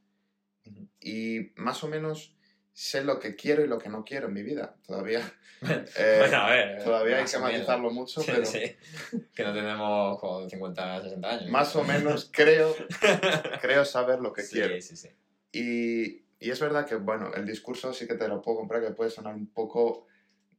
Y 1.01 1.53
más 1.57 1.83
o 1.83 1.89
menos 1.89 2.37
sé 2.73 3.05
lo 3.05 3.19
que 3.19 3.35
quiero 3.35 3.65
y 3.65 3.69
lo 3.69 3.79
que 3.79 3.89
no 3.89 4.05
quiero 4.05 4.29
en 4.29 4.35
mi 4.35 4.43
vida. 4.43 4.77
Todavía, 4.87 5.21
eh, 5.97 6.17
Bueno, 6.21 6.37
a 6.37 6.51
ver. 6.51 6.85
todavía 6.85 7.17
hay 7.19 7.25
que 7.25 7.39
matizarlo 7.39 7.91
mucho, 7.91 8.21
Sí, 8.23 8.31
pero 8.33 8.47
sí. 8.47 8.61
Que 9.35 9.43
no 9.45 9.53
tenemos 9.53 10.19
como 10.21 10.49
50, 10.49 11.03
60 11.03 11.31
años. 11.31 11.51
más 11.51 11.75
o 11.77 11.83
menos 11.85 12.31
creo, 12.33 12.75
creo 13.61 13.85
saber 13.85 14.21
lo 14.21 14.33
que 14.33 14.43
sí, 14.43 14.57
quiero. 14.57 14.81
Sí, 14.81 14.97
sí, 14.97 15.09
Y, 15.53 16.25
y 16.39 16.51
es 16.51 16.61
verdad 16.61 16.87
que, 16.87 16.95
bueno, 16.95 17.33
el 17.35 17.45
discurso 17.47 17.93
sí 17.93 18.07
que 18.07 18.15
te 18.15 18.29
lo 18.29 18.41
puedo 18.41 18.59
comprar, 18.59 18.83
que 18.83 18.93
puede 18.93 19.11
sonar 19.11 19.35
un 19.35 19.49
poco, 19.53 20.07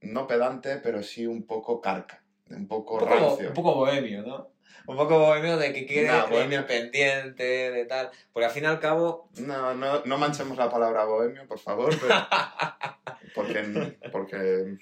no 0.01 0.27
pedante, 0.27 0.77
pero 0.77 1.01
sí 1.01 1.25
un 1.25 1.45
poco 1.47 1.79
carca. 1.81 2.22
Un 2.49 2.67
poco 2.67 2.95
Un 2.95 2.99
poco, 3.01 3.11
rancio. 3.13 3.47
un 3.49 3.53
poco 3.53 3.75
bohemio, 3.75 4.21
¿no? 4.23 4.51
Un 4.85 4.97
poco 4.97 5.17
bohemio 5.17 5.57
de 5.57 5.71
que 5.71 5.85
quiere 5.85 6.07
Nah, 6.09 6.25
bohemio. 6.25 6.67
pendiente, 6.67 7.43
de 7.71 7.85
tal. 7.85 8.09
Porque 8.33 8.45
al 8.47 8.51
fin 8.51 8.63
y 8.63 8.67
al 8.67 8.79
cabo, 8.79 9.29
No, 9.37 9.73
no, 9.73 10.03
no 10.03 10.17
manchemos 10.17 10.57
la 10.57 10.69
palabra 10.69 11.05
bohemio, 11.05 11.47
por 11.47 11.59
favor, 11.59 11.93
pero... 12.01 12.13
porque, 13.35 13.97
porque, 14.11 14.77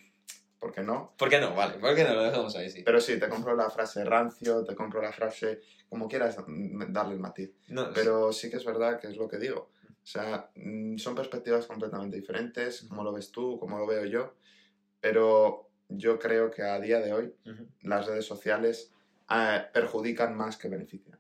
porque 0.60 0.82
no. 0.82 1.14
¿por 1.18 1.30
qué 1.30 1.40
no? 1.40 1.54
Vale, 1.54 1.76
¿por 1.78 1.96
qué 1.96 2.04
no? 2.04 2.16
Lo 2.16 2.24
dejamos 2.24 2.56
ahí, 2.56 2.70
sí. 2.70 2.82
Pero 2.84 3.00
sí, 3.00 3.20
te 3.20 3.30
compro 3.30 3.56
la 3.56 3.70
frase 3.70 4.04
rancio, 4.04 4.64
te 4.64 4.76
compro 4.76 5.02
la 5.02 5.12
frase, 5.12 5.60
como 5.88 6.08
quieras 6.08 6.38
mm, 6.48 6.92
darle 6.92 7.14
el 7.14 7.20
matiz. 7.20 7.52
No, 7.68 7.92
Pero 7.94 8.34
sí 8.34 8.50
que 8.50 8.58
es 8.58 8.66
verdad 8.66 9.00
que 9.00 9.08
es 9.08 9.18
lo 9.18 9.28
que 9.28 9.38
digo. 9.38 9.70
O 10.04 10.08
sea, 10.08 10.50
mm, 10.56 10.98
son 10.98 11.14
perspectivas 11.14 11.68
completamente 11.68 12.18
diferentes, 12.18 12.82
como 12.90 13.04
lo 13.04 13.14
ves 13.14 13.32
tú, 13.32 13.60
como 13.60 13.78
lo 13.78 13.86
veo 13.86 14.06
yo. 14.06 14.34
Pero 15.00 15.71
yo 15.98 16.20
creo 16.20 16.52
que 16.52 16.64
a 16.64 16.80
día 16.80 17.00
de 17.00 17.14
hoy 17.14 17.34
las 17.82 18.06
redes 18.06 18.26
sociales 18.26 18.92
eh, 19.30 19.66
perjudican 19.74 20.36
más 20.36 20.58
que 20.58 20.68
benefician. 20.68 21.20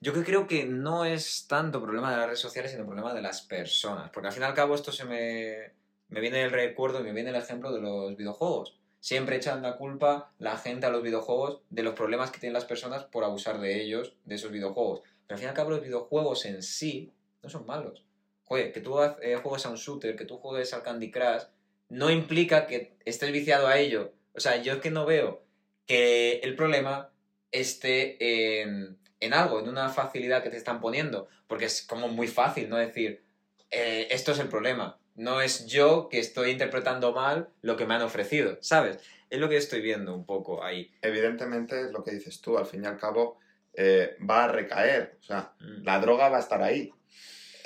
Yo 0.00 0.12
que 0.12 0.24
creo 0.24 0.46
que 0.46 0.64
no 0.64 1.04
es 1.04 1.46
tanto 1.46 1.80
problema 1.80 2.10
de 2.10 2.16
las 2.16 2.26
redes 2.26 2.40
sociales, 2.40 2.72
sino 2.72 2.84
problema 2.84 3.14
de 3.14 3.22
las 3.22 3.42
personas. 3.42 4.10
Porque 4.10 4.28
al 4.28 4.32
fin 4.32 4.42
y 4.42 4.46
al 4.46 4.54
cabo 4.54 4.74
esto 4.74 4.90
se 4.90 5.04
me, 5.04 5.72
me 6.08 6.20
viene 6.20 6.42
el 6.42 6.50
recuerdo 6.50 7.00
y 7.00 7.04
me 7.04 7.12
viene 7.12 7.30
el 7.30 7.36
ejemplo 7.36 7.72
de 7.72 7.80
los 7.80 8.16
videojuegos. 8.16 8.78
Siempre 8.98 9.36
echan 9.36 9.62
la 9.62 9.76
culpa 9.76 10.32
la 10.38 10.56
gente 10.56 10.86
a 10.86 10.90
los 10.90 11.02
videojuegos 11.02 11.62
de 11.70 11.82
los 11.82 11.94
problemas 11.94 12.30
que 12.30 12.40
tienen 12.40 12.54
las 12.54 12.64
personas 12.64 13.04
por 13.04 13.24
abusar 13.24 13.60
de 13.60 13.82
ellos, 13.82 14.16
de 14.24 14.34
esos 14.34 14.50
videojuegos. 14.50 15.02
Pero 15.26 15.36
al 15.36 15.38
fin 15.38 15.46
y 15.46 15.48
al 15.48 15.54
cabo 15.54 15.70
los 15.70 15.82
videojuegos 15.82 16.46
en 16.46 16.62
sí 16.62 17.12
no 17.42 17.48
son 17.48 17.66
malos. 17.66 18.04
Joder, 18.44 18.72
que 18.72 18.80
tú 18.80 19.00
eh, 19.00 19.36
juegues 19.42 19.66
a 19.66 19.70
un 19.70 19.76
shooter, 19.76 20.16
que 20.16 20.24
tú 20.24 20.36
juegues 20.38 20.74
al 20.74 20.82
Candy 20.82 21.10
Crush, 21.10 21.44
no 21.92 22.10
implica 22.10 22.66
que 22.66 22.96
estés 23.04 23.30
viciado 23.32 23.66
a 23.66 23.78
ello. 23.78 24.14
O 24.32 24.40
sea, 24.40 24.56
yo 24.62 24.72
es 24.72 24.80
que 24.80 24.90
no 24.90 25.04
veo 25.04 25.44
que 25.86 26.40
el 26.42 26.56
problema 26.56 27.10
esté 27.50 28.16
en, 28.62 28.98
en 29.20 29.34
algo, 29.34 29.60
en 29.60 29.68
una 29.68 29.90
facilidad 29.90 30.42
que 30.42 30.48
te 30.50 30.56
están 30.56 30.80
poniendo. 30.80 31.28
Porque 31.46 31.66
es 31.66 31.82
como 31.82 32.08
muy 32.08 32.28
fácil, 32.28 32.70
¿no? 32.70 32.78
Decir, 32.78 33.22
eh, 33.70 34.08
esto 34.10 34.32
es 34.32 34.38
el 34.38 34.48
problema. 34.48 34.98
No 35.16 35.42
es 35.42 35.66
yo 35.66 36.08
que 36.08 36.18
estoy 36.18 36.50
interpretando 36.50 37.12
mal 37.12 37.50
lo 37.60 37.76
que 37.76 37.84
me 37.84 37.94
han 37.94 38.02
ofrecido, 38.02 38.56
¿sabes? 38.62 38.98
Es 39.28 39.38
lo 39.38 39.50
que 39.50 39.58
estoy 39.58 39.82
viendo 39.82 40.14
un 40.14 40.24
poco 40.24 40.64
ahí. 40.64 40.90
Evidentemente 41.02 41.78
es 41.82 41.90
lo 41.92 42.02
que 42.02 42.12
dices 42.12 42.40
tú, 42.40 42.56
al 42.56 42.64
fin 42.66 42.84
y 42.84 42.86
al 42.86 42.96
cabo 42.98 43.38
eh, 43.74 44.16
va 44.28 44.44
a 44.44 44.48
recaer. 44.48 45.18
O 45.20 45.22
sea, 45.22 45.52
Mm. 45.60 45.84
la 45.84 46.00
droga 46.00 46.30
va 46.30 46.38
a 46.38 46.40
estar 46.40 46.62
ahí. 46.62 46.90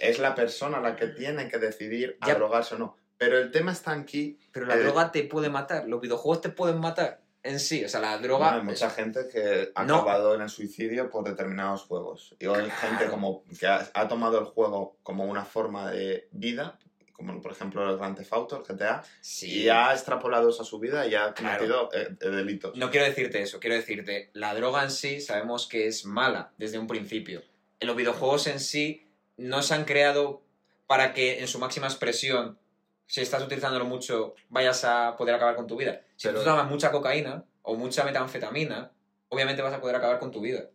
Es 0.00 0.18
la 0.18 0.34
persona 0.34 0.80
la 0.80 0.96
que 0.96 1.06
tiene 1.06 1.48
que 1.48 1.58
decidir 1.58 2.16
a 2.20 2.34
drogarse 2.34 2.74
o 2.74 2.78
no. 2.78 2.96
Pero 3.18 3.38
el 3.38 3.50
tema 3.50 3.72
está 3.72 3.92
aquí. 3.92 4.38
Pero 4.52 4.66
la 4.66 4.76
droga 4.76 5.10
te 5.12 5.22
puede 5.24 5.48
matar, 5.48 5.88
los 5.88 6.00
videojuegos 6.00 6.40
te 6.42 6.48
pueden 6.50 6.78
matar 6.80 7.20
en 7.42 7.60
sí. 7.60 7.84
O 7.84 7.88
sea, 7.88 8.00
la 8.00 8.18
droga... 8.18 8.54
Hay 8.56 8.62
mucha 8.62 8.90
gente 8.90 9.28
que 9.32 9.70
ha 9.74 9.84
No. 9.84 9.96
acabado 9.96 10.34
en 10.34 10.42
el 10.42 10.48
suicidio 10.50 11.08
por 11.10 11.24
determinados 11.24 11.82
juegos. 11.82 12.34
Y 12.38 12.46
hay 12.46 12.68
gente 12.70 13.06
como 13.08 13.44
que 13.58 13.66
ha, 13.66 13.88
ha 13.94 14.08
tomado 14.08 14.38
el 14.38 14.44
juego 14.46 14.96
como 15.02 15.24
una 15.24 15.44
forma 15.44 15.90
de 15.90 16.28
vida, 16.32 16.78
como 17.12 17.40
por 17.40 17.52
ejemplo 17.52 17.88
el 17.88 17.96
Grand 17.96 18.16
Theft 18.18 18.32
Auto, 18.34 18.56
el 18.56 18.62
GTA, 18.76 19.02
Sí. 19.22 19.62
y 19.62 19.68
ha 19.70 19.92
extrapolado 19.92 20.50
eso 20.50 20.62
a 20.62 20.66
su 20.66 20.78
vida 20.78 21.06
y 21.06 21.14
ha 21.14 21.32
cometido 21.32 21.88
eh, 21.94 22.08
eh, 22.20 22.28
delitos. 22.28 22.76
No 22.76 22.90
quiero 22.90 23.06
decirte 23.06 23.40
eso, 23.40 23.58
quiero 23.60 23.76
decirte, 23.76 24.28
la 24.34 24.54
droga 24.54 24.82
en 24.82 24.90
sí 24.90 25.20
sabemos 25.22 25.66
que 25.66 25.86
es 25.86 26.04
mala 26.04 26.52
desde 26.58 26.78
un 26.78 26.86
principio. 26.86 27.42
En 27.80 27.86
los 27.86 27.96
videojuegos 27.96 28.46
en 28.48 28.60
sí 28.60 29.06
no 29.38 29.62
se 29.62 29.72
han 29.74 29.84
creado 29.84 30.42
para 30.86 31.14
que 31.14 31.40
en 31.40 31.48
su 31.48 31.58
máxima 31.58 31.86
expresión, 31.86 32.58
si 33.06 33.20
estás 33.22 33.42
utilizándolo 33.42 33.84
mucho, 33.84 34.34
vayas 34.48 34.84
a 34.84 35.16
poder 35.16 35.34
acabar 35.34 35.56
con 35.56 35.66
tu 35.66 35.76
vida. 35.76 36.02
Si 36.16 36.28
Pero- 36.28 36.40
tú 36.40 36.44
tomas 36.44 36.68
mucha 36.68 36.90
cocaína 36.90 37.44
o 37.62 37.74
mucha 37.76 38.04
metanfetamina, 38.04 38.92
obviamente 39.28 39.62
vas 39.62 39.74
a 39.74 39.80
poder 39.80 39.96
acabar 39.96 40.18
con 40.18 40.30
tu 40.30 40.40
vida. 40.40 40.68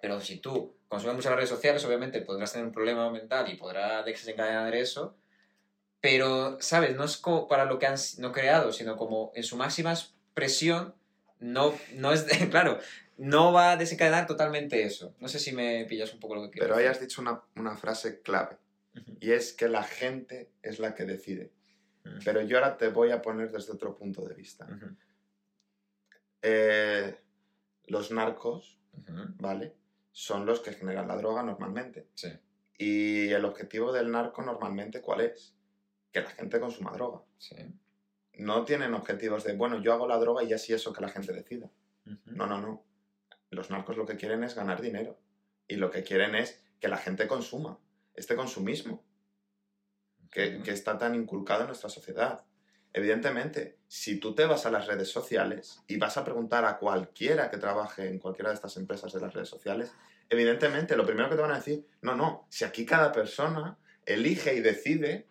Pero 0.00 0.20
si 0.20 0.38
tú 0.38 0.76
consumes 0.88 1.16
muchas 1.16 1.34
redes 1.34 1.48
sociales, 1.48 1.84
obviamente 1.84 2.20
podrás 2.22 2.52
tener 2.52 2.66
un 2.66 2.72
problema 2.72 3.10
mental 3.10 3.50
y 3.50 3.56
podrás 3.56 4.04
desencadenar 4.04 4.74
eso. 4.74 5.16
Pero, 6.00 6.58
¿sabes? 6.60 6.94
No 6.94 7.04
es 7.04 7.16
como 7.16 7.48
para 7.48 7.64
lo 7.64 7.78
que 7.78 7.86
han 7.86 7.96
no 8.18 8.32
creado, 8.32 8.72
sino 8.72 8.96
como 8.96 9.32
en 9.34 9.42
su 9.42 9.56
máxima 9.56 9.92
expresión, 9.92 10.94
no, 11.40 11.74
no 11.94 12.12
es, 12.12 12.26
de- 12.26 12.48
claro, 12.50 12.78
no 13.16 13.52
va 13.52 13.72
a 13.72 13.76
desencadenar 13.76 14.26
totalmente 14.26 14.82
eso. 14.84 15.14
No 15.18 15.28
sé 15.28 15.38
si 15.38 15.52
me 15.52 15.84
pillas 15.86 16.12
un 16.14 16.20
poco 16.20 16.34
lo 16.36 16.42
que 16.42 16.50
quiero 16.50 16.66
Pero 16.66 16.76
ahí 16.78 16.84
has 16.86 16.96
decir. 17.00 17.08
dicho 17.08 17.22
una, 17.22 17.42
una 17.56 17.76
frase 17.76 18.20
clave, 18.20 18.56
y 19.20 19.32
es 19.32 19.52
que 19.52 19.68
la 19.68 19.82
gente 19.82 20.50
es 20.62 20.78
la 20.78 20.94
que 20.94 21.04
decide. 21.04 21.50
Pero 22.24 22.42
yo 22.42 22.58
ahora 22.58 22.76
te 22.76 22.88
voy 22.88 23.10
a 23.10 23.22
poner 23.22 23.50
desde 23.50 23.72
otro 23.72 23.96
punto 23.96 24.22
de 24.26 24.34
vista. 24.34 24.66
Eh, 26.42 27.18
los 27.86 28.10
narcos. 28.10 28.76
¿vale? 29.38 29.74
Son 30.12 30.46
los 30.46 30.60
que 30.60 30.72
generan 30.72 31.08
la 31.08 31.16
droga 31.16 31.42
normalmente. 31.42 32.08
Sí. 32.14 32.28
Y 32.78 33.28
el 33.28 33.44
objetivo 33.44 33.92
del 33.92 34.10
narco 34.10 34.42
normalmente, 34.42 35.00
¿cuál 35.00 35.22
es? 35.22 35.54
Que 36.12 36.22
la 36.22 36.30
gente 36.30 36.60
consuma 36.60 36.92
droga. 36.92 37.22
Sí. 37.38 37.56
No 38.34 38.64
tienen 38.64 38.94
objetivos 38.94 39.44
de, 39.44 39.54
bueno, 39.54 39.80
yo 39.80 39.92
hago 39.92 40.06
la 40.06 40.18
droga 40.18 40.42
y 40.44 40.52
así 40.52 40.72
eso 40.72 40.92
que 40.92 41.00
la 41.00 41.08
gente 41.08 41.32
decida. 41.32 41.70
No, 42.24 42.46
no, 42.46 42.60
no. 42.60 42.84
Los 43.50 43.70
narcos 43.70 43.96
lo 43.96 44.06
que 44.06 44.16
quieren 44.16 44.44
es 44.44 44.54
ganar 44.54 44.80
dinero. 44.80 45.18
Y 45.68 45.76
lo 45.76 45.90
que 45.90 46.02
quieren 46.02 46.34
es 46.34 46.62
que 46.80 46.88
la 46.88 46.98
gente 46.98 47.26
consuma. 47.26 47.78
Este 48.14 48.36
consumismo 48.36 49.04
que, 50.30 50.62
está 50.66 50.98
tan 50.98 51.14
inculcado 51.14 51.62
en 51.62 51.68
nuestra 51.68 51.88
sociedad. 51.90 52.44
Evidentemente, 52.92 53.78
si 53.88 54.18
tú 54.18 54.34
te 54.34 54.46
vas 54.46 54.64
a 54.66 54.70
las 54.70 54.86
redes 54.86 55.10
sociales 55.10 55.82
y 55.86 55.98
vas 55.98 56.16
a 56.16 56.24
preguntar 56.24 56.64
a 56.64 56.78
cualquiera 56.78 57.50
que 57.50 57.58
trabaje 57.58 58.08
en 58.08 58.18
cualquiera 58.18 58.50
de 58.50 58.54
estas 58.54 58.76
empresas 58.76 59.12
de 59.12 59.20
las 59.20 59.34
redes 59.34 59.48
sociales, 59.48 59.92
evidentemente 60.30 60.96
lo 60.96 61.04
primero 61.04 61.28
que 61.28 61.36
te 61.36 61.42
van 61.42 61.52
a 61.52 61.56
decir, 61.56 61.86
no, 62.00 62.16
no, 62.16 62.46
si 62.48 62.64
aquí 62.64 62.86
cada 62.86 63.12
persona 63.12 63.78
elige 64.06 64.54
y 64.54 64.60
decide 64.60 65.28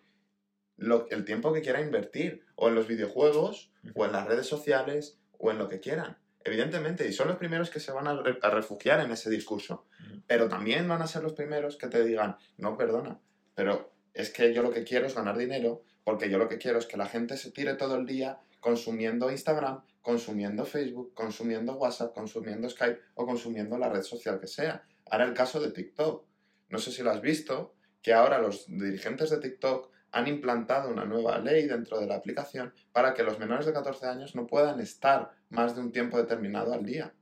lo, 0.76 1.08
el 1.10 1.24
tiempo 1.24 1.52
que 1.52 1.62
quiera 1.62 1.80
invertir, 1.80 2.44
o 2.54 2.68
en 2.68 2.74
los 2.74 2.86
videojuegos, 2.86 3.72
o 3.94 4.04
en 4.04 4.12
las 4.12 4.26
redes 4.26 4.46
sociales, 4.46 5.18
o 5.38 5.50
en 5.50 5.58
lo 5.58 5.68
que 5.68 5.80
quieran. 5.80 6.18
Evidentemente, 6.44 7.08
y 7.08 7.12
son 7.12 7.28
los 7.28 7.38
primeros 7.38 7.70
que 7.70 7.80
se 7.80 7.90
van 7.92 8.06
a, 8.06 8.22
re- 8.22 8.38
a 8.42 8.50
refugiar 8.50 9.00
en 9.00 9.10
ese 9.10 9.30
discurso. 9.30 9.86
Pero 10.26 10.48
también 10.48 10.86
van 10.86 11.02
a 11.02 11.06
ser 11.06 11.22
los 11.22 11.32
primeros 11.32 11.76
que 11.76 11.88
te 11.88 12.04
digan, 12.04 12.36
no, 12.58 12.76
perdona, 12.76 13.18
pero 13.54 13.92
es 14.16 14.30
que 14.30 14.52
yo 14.52 14.62
lo 14.62 14.70
que 14.70 14.84
quiero 14.84 15.06
es 15.06 15.14
ganar 15.14 15.36
dinero, 15.36 15.82
porque 16.04 16.28
yo 16.30 16.38
lo 16.38 16.48
que 16.48 16.58
quiero 16.58 16.78
es 16.78 16.86
que 16.86 16.96
la 16.96 17.06
gente 17.06 17.36
se 17.36 17.50
tire 17.50 17.74
todo 17.74 17.96
el 17.96 18.06
día 18.06 18.38
consumiendo 18.60 19.30
Instagram, 19.30 19.82
consumiendo 20.02 20.64
Facebook, 20.64 21.12
consumiendo 21.14 21.74
WhatsApp, 21.74 22.14
consumiendo 22.14 22.68
Skype 22.68 23.00
o 23.14 23.26
consumiendo 23.26 23.76
la 23.78 23.88
red 23.88 24.02
social 24.02 24.38
que 24.40 24.46
sea. 24.46 24.84
Ahora 25.10 25.24
el 25.24 25.34
caso 25.34 25.60
de 25.60 25.70
TikTok. 25.70 26.24
No 26.68 26.78
sé 26.78 26.90
si 26.90 27.02
lo 27.02 27.10
has 27.12 27.20
visto, 27.20 27.74
que 28.02 28.12
ahora 28.12 28.38
los 28.38 28.66
dirigentes 28.68 29.30
de 29.30 29.38
TikTok 29.38 29.90
han 30.12 30.26
implantado 30.28 30.90
una 30.90 31.04
nueva 31.04 31.38
ley 31.38 31.66
dentro 31.66 32.00
de 32.00 32.06
la 32.06 32.16
aplicación 32.16 32.72
para 32.92 33.14
que 33.14 33.22
los 33.22 33.38
menores 33.38 33.66
de 33.66 33.72
14 33.72 34.06
años 34.06 34.34
no 34.34 34.46
puedan 34.46 34.80
estar 34.80 35.30
más 35.50 35.74
de 35.76 35.80
un 35.82 35.92
tiempo 35.92 36.16
determinado 36.16 36.72
al 36.72 36.84
día. 36.84 37.12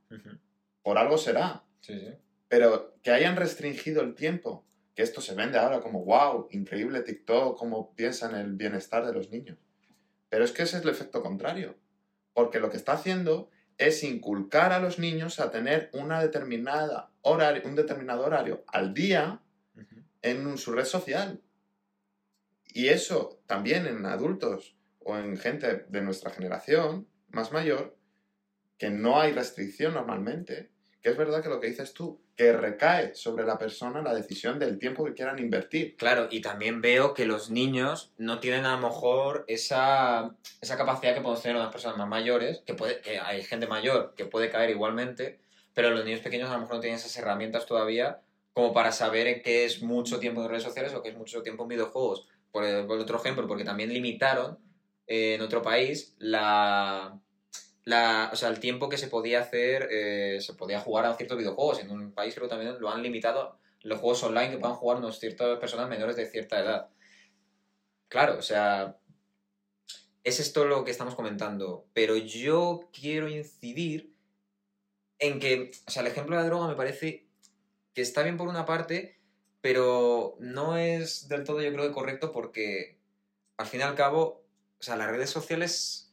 Por 0.81 0.97
algo 0.97 1.17
será, 1.17 1.63
Sí, 1.81 1.99
sí. 1.99 2.13
pero 2.47 2.95
que 3.03 3.11
hayan 3.11 3.35
restringido 3.35 4.01
el 4.01 4.15
tiempo, 4.15 4.65
que 4.95 5.03
esto 5.03 5.21
se 5.21 5.35
vende 5.35 5.59
ahora 5.59 5.81
como, 5.81 6.05
wow, 6.05 6.47
increíble 6.51 7.01
TikTok, 7.01 7.59
cómo 7.59 7.93
piensa 7.95 8.29
en 8.29 8.35
el 8.35 8.53
bienestar 8.53 9.05
de 9.05 9.13
los 9.13 9.29
niños. 9.29 9.57
Pero 10.29 10.45
es 10.45 10.51
que 10.51 10.63
ese 10.63 10.77
es 10.77 10.83
el 10.83 10.89
efecto 10.89 11.21
contrario, 11.21 11.75
porque 12.33 12.59
lo 12.59 12.69
que 12.69 12.77
está 12.77 12.93
haciendo 12.93 13.49
es 13.77 14.03
inculcar 14.03 14.71
a 14.71 14.79
los 14.79 14.97
niños 14.97 15.39
a 15.39 15.51
tener 15.51 15.89
una 15.93 16.21
determinada 16.21 17.11
horario, 17.21 17.63
un 17.65 17.75
determinado 17.75 18.23
horario 18.23 18.63
al 18.67 18.93
día 18.93 19.41
en 20.21 20.57
su 20.57 20.71
red 20.71 20.85
social. 20.85 21.41
Y 22.65 22.87
eso 22.87 23.41
también 23.47 23.85
en 23.87 24.05
adultos 24.05 24.77
o 24.99 25.17
en 25.17 25.37
gente 25.37 25.85
de 25.89 26.01
nuestra 26.01 26.31
generación 26.31 27.07
más 27.29 27.51
mayor, 27.51 27.97
que 28.77 28.89
no 28.89 29.19
hay 29.19 29.33
restricción 29.33 29.93
normalmente, 29.93 30.71
es 31.09 31.17
verdad 31.17 31.43
que 31.43 31.49
lo 31.49 31.59
que 31.59 31.67
dices 31.67 31.93
tú, 31.93 32.19
que 32.35 32.51
recae 32.53 33.13
sobre 33.15 33.45
la 33.45 33.57
persona 33.57 34.01
la 34.01 34.13
decisión 34.13 34.59
del 34.59 34.79
tiempo 34.79 35.05
que 35.05 35.13
quieran 35.13 35.39
invertir. 35.39 35.95
Claro, 35.97 36.27
y 36.31 36.41
también 36.41 36.81
veo 36.81 37.13
que 37.13 37.25
los 37.25 37.49
niños 37.49 38.11
no 38.17 38.39
tienen 38.39 38.65
a 38.65 38.75
lo 38.75 38.87
mejor 38.87 39.45
esa, 39.47 40.35
esa 40.61 40.77
capacidad 40.77 41.13
que 41.13 41.21
podemos 41.21 41.41
tener 41.41 41.57
las 41.57 41.71
personas 41.71 41.97
más 41.97 42.07
mayores, 42.07 42.63
que, 42.65 42.73
puede, 42.73 43.01
que 43.01 43.19
hay 43.19 43.43
gente 43.43 43.67
mayor 43.67 44.13
que 44.15 44.25
puede 44.25 44.49
caer 44.49 44.69
igualmente, 44.71 45.39
pero 45.73 45.91
los 45.91 46.05
niños 46.05 46.21
pequeños 46.21 46.49
a 46.49 46.53
lo 46.53 46.61
mejor 46.61 46.75
no 46.75 46.81
tienen 46.81 46.99
esas 46.99 47.15
herramientas 47.17 47.65
todavía 47.65 48.21
como 48.53 48.73
para 48.73 48.91
saber 48.91 49.41
qué 49.41 49.65
es 49.65 49.83
mucho 49.83 50.17
tiempo 50.17 50.41
en 50.41 50.49
redes 50.49 50.63
sociales 50.63 50.93
o 50.93 51.03
qué 51.03 51.09
es 51.09 51.17
mucho 51.17 51.43
tiempo 51.43 51.63
en 51.63 51.69
videojuegos. 51.69 52.25
Por 52.51 52.63
otro 52.63 53.17
ejemplo, 53.17 53.45
porque 53.47 53.65
también 53.65 53.93
limitaron 53.93 54.57
eh, 55.07 55.35
en 55.35 55.41
otro 55.41 55.61
país 55.61 56.15
la, 56.19 57.19
la, 57.85 58.31
o 58.33 58.35
sea, 58.35 58.49
el 58.49 58.59
tiempo 58.59 58.89
que 58.89 58.97
se 58.97 59.07
podía 59.07 59.39
hacer, 59.39 59.87
eh, 59.91 60.41
se 60.41 60.55
podía 60.55 60.79
jugar 60.79 61.05
a 61.05 61.15
ciertos 61.15 61.37
videojuegos. 61.37 61.79
En 61.79 61.91
un 61.91 62.11
país 62.11 62.33
creo 62.33 62.47
que 62.47 62.55
también 62.55 62.79
lo 62.79 62.89
han 62.89 63.03
limitado 63.03 63.59
los 63.81 63.99
juegos 63.99 64.23
online 64.23 64.49
que 64.49 64.57
puedan 64.57 64.75
jugar 64.75 64.97
unos 64.97 65.19
ciertas 65.19 65.59
personas 65.59 65.87
menores 65.87 66.15
de 66.15 66.25
cierta 66.25 66.59
edad. 66.59 66.89
Claro, 68.07 68.39
o 68.39 68.41
sea, 68.41 68.97
es 70.23 70.39
esto 70.39 70.65
lo 70.65 70.83
que 70.83 70.91
estamos 70.91 71.13
comentando, 71.13 71.85
pero 71.93 72.17
yo 72.17 72.89
quiero 72.91 73.29
incidir 73.29 74.15
en 75.19 75.39
que, 75.39 75.71
o 75.87 75.91
sea, 75.91 76.01
el 76.01 76.07
ejemplo 76.07 76.35
de 76.35 76.41
la 76.41 76.47
droga 76.47 76.67
me 76.67 76.75
parece 76.75 77.27
que 77.93 78.01
está 78.01 78.23
bien 78.23 78.37
por 78.37 78.47
una 78.47 78.65
parte, 78.65 79.19
pero 79.61 80.35
no 80.39 80.77
es 80.77 81.27
del 81.27 81.43
todo 81.43 81.61
yo 81.61 81.71
creo 81.71 81.91
correcto 81.91 82.31
porque 82.31 82.97
al 83.57 83.67
fin 83.67 83.81
y 83.81 83.83
al 83.83 83.95
cabo, 83.95 84.43
o 84.79 84.83
sea, 84.83 84.95
las 84.95 85.11
redes 85.11 85.29
sociales 85.29 86.04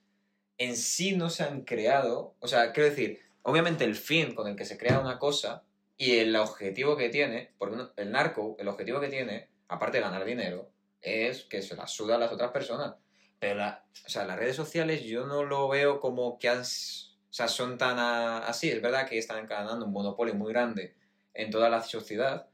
en 0.64 0.76
sí 0.76 1.16
no 1.16 1.31
se 1.31 1.45
han 1.45 1.62
creado, 1.62 2.35
o 2.40 2.49
sea, 2.49 2.73
quiero 2.73 2.90
decir, 2.90 3.21
obviamente 3.42 3.85
el 3.85 3.97
fin 3.97 4.35
con 4.35 4.49
el 4.49 4.57
que 4.57 4.64
se 4.64 4.78
crea 4.78 5.00
una 5.00 5.19
cosa 5.19 5.64
y 5.97 6.19
el 6.19 6.35
objetivo 6.37 6.97
que 6.97 7.09
tiene, 7.09 7.54
porque 7.59 7.78
el 7.97 8.11
narco, 8.11 8.57
el 8.59 8.69
objetivo 8.69 9.00
que 9.00 9.09
tiene, 9.09 9.49
aparte 9.69 9.99
de 9.99 10.04
ganar 10.04 10.25
dinero, 10.25 10.71
es 11.00 11.45
que 11.45 11.62
se 11.62 11.76
la 11.76 11.87
suda 11.87 12.16
a 12.16 12.19
las 12.19 12.33
otras 12.33 12.50
personas. 12.50 12.95
Pero 13.38 13.57
la, 13.57 13.85
o 14.07 14.09
sea, 14.09 14.25
las 14.25 14.38
redes 14.38 14.57
sociales 14.57 15.02
yo 15.02 15.26
no 15.26 15.42
lo 15.42 15.69
veo 15.69 16.00
como 16.00 16.38
que 16.38 16.49
han, 16.49 16.61
o 16.61 17.33
sea, 17.35 17.49
son 17.49 17.76
tan 17.76 17.99
así. 17.99 18.71
Es 18.71 18.81
verdad 18.81 19.09
que 19.09 19.19
están 19.19 19.47
ganando 19.47 19.87
un 19.87 19.92
monopolio 19.92 20.35
muy 20.35 20.52
grande 20.52 20.95
en 21.35 21.50
toda 21.50 21.69
la 21.69 21.83
sociedad. 21.83 22.49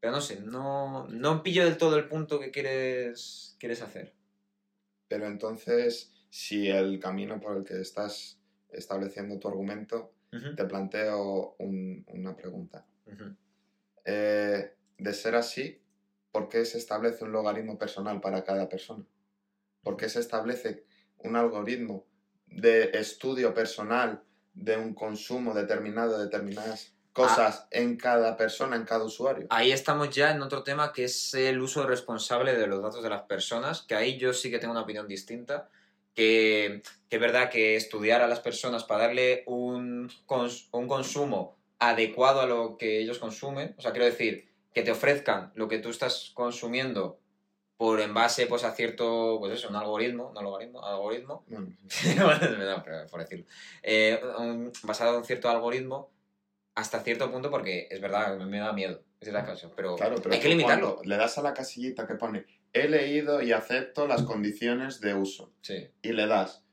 Pero 0.00 0.12
no 0.12 0.20
sé, 0.20 0.40
no, 0.40 1.08
no 1.08 1.42
pillo 1.42 1.64
del 1.64 1.76
todo 1.76 1.96
el 1.96 2.08
punto 2.08 2.38
que 2.38 2.52
quieres, 2.52 3.56
quieres 3.58 3.82
hacer. 3.82 4.14
Pero 5.08 5.26
entonces, 5.26 6.12
si 6.30 6.68
el 6.68 6.98
camino 6.98 7.40
por 7.40 7.56
el 7.56 7.64
que 7.64 7.80
estás 7.80 8.38
estableciendo 8.70 9.38
tu 9.38 9.48
argumento, 9.48 10.12
te 10.30 10.64
planteo 10.64 11.56
una 11.58 12.36
pregunta. 12.36 12.84
Eh, 14.04 14.74
de 14.98 15.14
ser 15.14 15.34
así, 15.34 15.80
¿por 16.32 16.48
qué 16.48 16.64
se 16.64 16.78
establece 16.78 17.24
un 17.24 17.32
logaritmo 17.32 17.78
personal 17.78 18.20
para 18.20 18.44
cada 18.44 18.68
persona? 18.68 19.04
¿Por 19.82 19.96
qué 19.96 20.08
se 20.08 20.20
establece 20.20 20.84
un 21.18 21.36
algoritmo 21.36 22.06
de 22.46 22.90
estudio 22.94 23.54
personal 23.54 24.22
de 24.54 24.76
un 24.76 24.94
consumo 24.94 25.54
determinado, 25.54 26.18
de 26.18 26.24
determinadas 26.24 26.92
cosas 27.12 27.60
ah. 27.60 27.68
en 27.70 27.96
cada 27.96 28.36
persona, 28.36 28.76
en 28.76 28.84
cada 28.84 29.04
usuario? 29.04 29.46
Ahí 29.50 29.72
estamos 29.72 30.10
ya 30.10 30.32
en 30.32 30.42
otro 30.42 30.62
tema 30.62 30.92
que 30.92 31.04
es 31.04 31.34
el 31.34 31.60
uso 31.60 31.86
responsable 31.86 32.56
de 32.56 32.66
los 32.66 32.82
datos 32.82 33.02
de 33.02 33.10
las 33.10 33.22
personas, 33.22 33.82
que 33.82 33.94
ahí 33.94 34.18
yo 34.18 34.32
sí 34.32 34.50
que 34.50 34.58
tengo 34.58 34.72
una 34.72 34.82
opinión 34.82 35.08
distinta. 35.08 35.70
Que, 36.18 36.82
es 37.10 37.20
verdad 37.20 37.48
que 37.48 37.76
estudiar 37.76 38.22
a 38.22 38.26
las 38.26 38.40
personas 38.40 38.82
para 38.82 39.06
darle 39.06 39.44
un, 39.46 40.10
un 40.72 40.88
consumo 40.88 41.56
adecuado 41.78 42.40
a 42.40 42.46
lo 42.46 42.76
que 42.76 42.98
ellos 42.98 43.20
consumen, 43.20 43.76
o 43.78 43.80
sea, 43.80 43.92
quiero 43.92 44.06
decir, 44.06 44.48
que 44.74 44.82
te 44.82 44.90
ofrezcan 44.90 45.52
lo 45.54 45.68
que 45.68 45.78
tú 45.78 45.90
estás 45.90 46.32
consumiendo 46.34 47.20
por 47.76 48.00
en 48.00 48.12
base 48.12 48.46
pues 48.48 48.64
a 48.64 48.72
cierto 48.72 49.36
pues 49.38 49.52
eso 49.52 49.68
un 49.68 49.76
algoritmo 49.76 50.30
un 50.30 50.38
algoritmo 50.38 50.84
algoritmo. 50.84 51.44
Por 53.10 53.20
decirlo. 53.20 53.46
Eh, 53.84 54.20
basado 54.82 55.18
en 55.18 55.24
cierto 55.24 55.48
algoritmo 55.48 56.10
hasta 56.74 57.00
cierto 57.00 57.30
punto 57.30 57.48
porque 57.48 57.86
es 57.88 58.00
verdad 58.00 58.36
me 58.38 58.58
da 58.58 58.72
miedo 58.72 59.04
es 59.20 59.28
la 59.28 59.46
cosa 59.46 59.70
pero, 59.76 59.96
hay 60.30 60.40
que 60.40 60.48
limitarlo. 60.48 61.00
le 61.04 61.16
das 61.16 61.38
a 61.38 61.42
la 61.42 61.54
casillita 61.54 62.06
que 62.08 62.14
pone 62.14 62.44
he 62.72 62.88
leído 62.88 63.42
y 63.42 63.52
acepto 63.52 64.06
las 64.06 64.22
condiciones 64.22 65.00
de 65.00 65.14
uso 65.14 65.52
sí. 65.60 65.88
y 66.02 66.12
le 66.12 66.26
das 66.26 66.64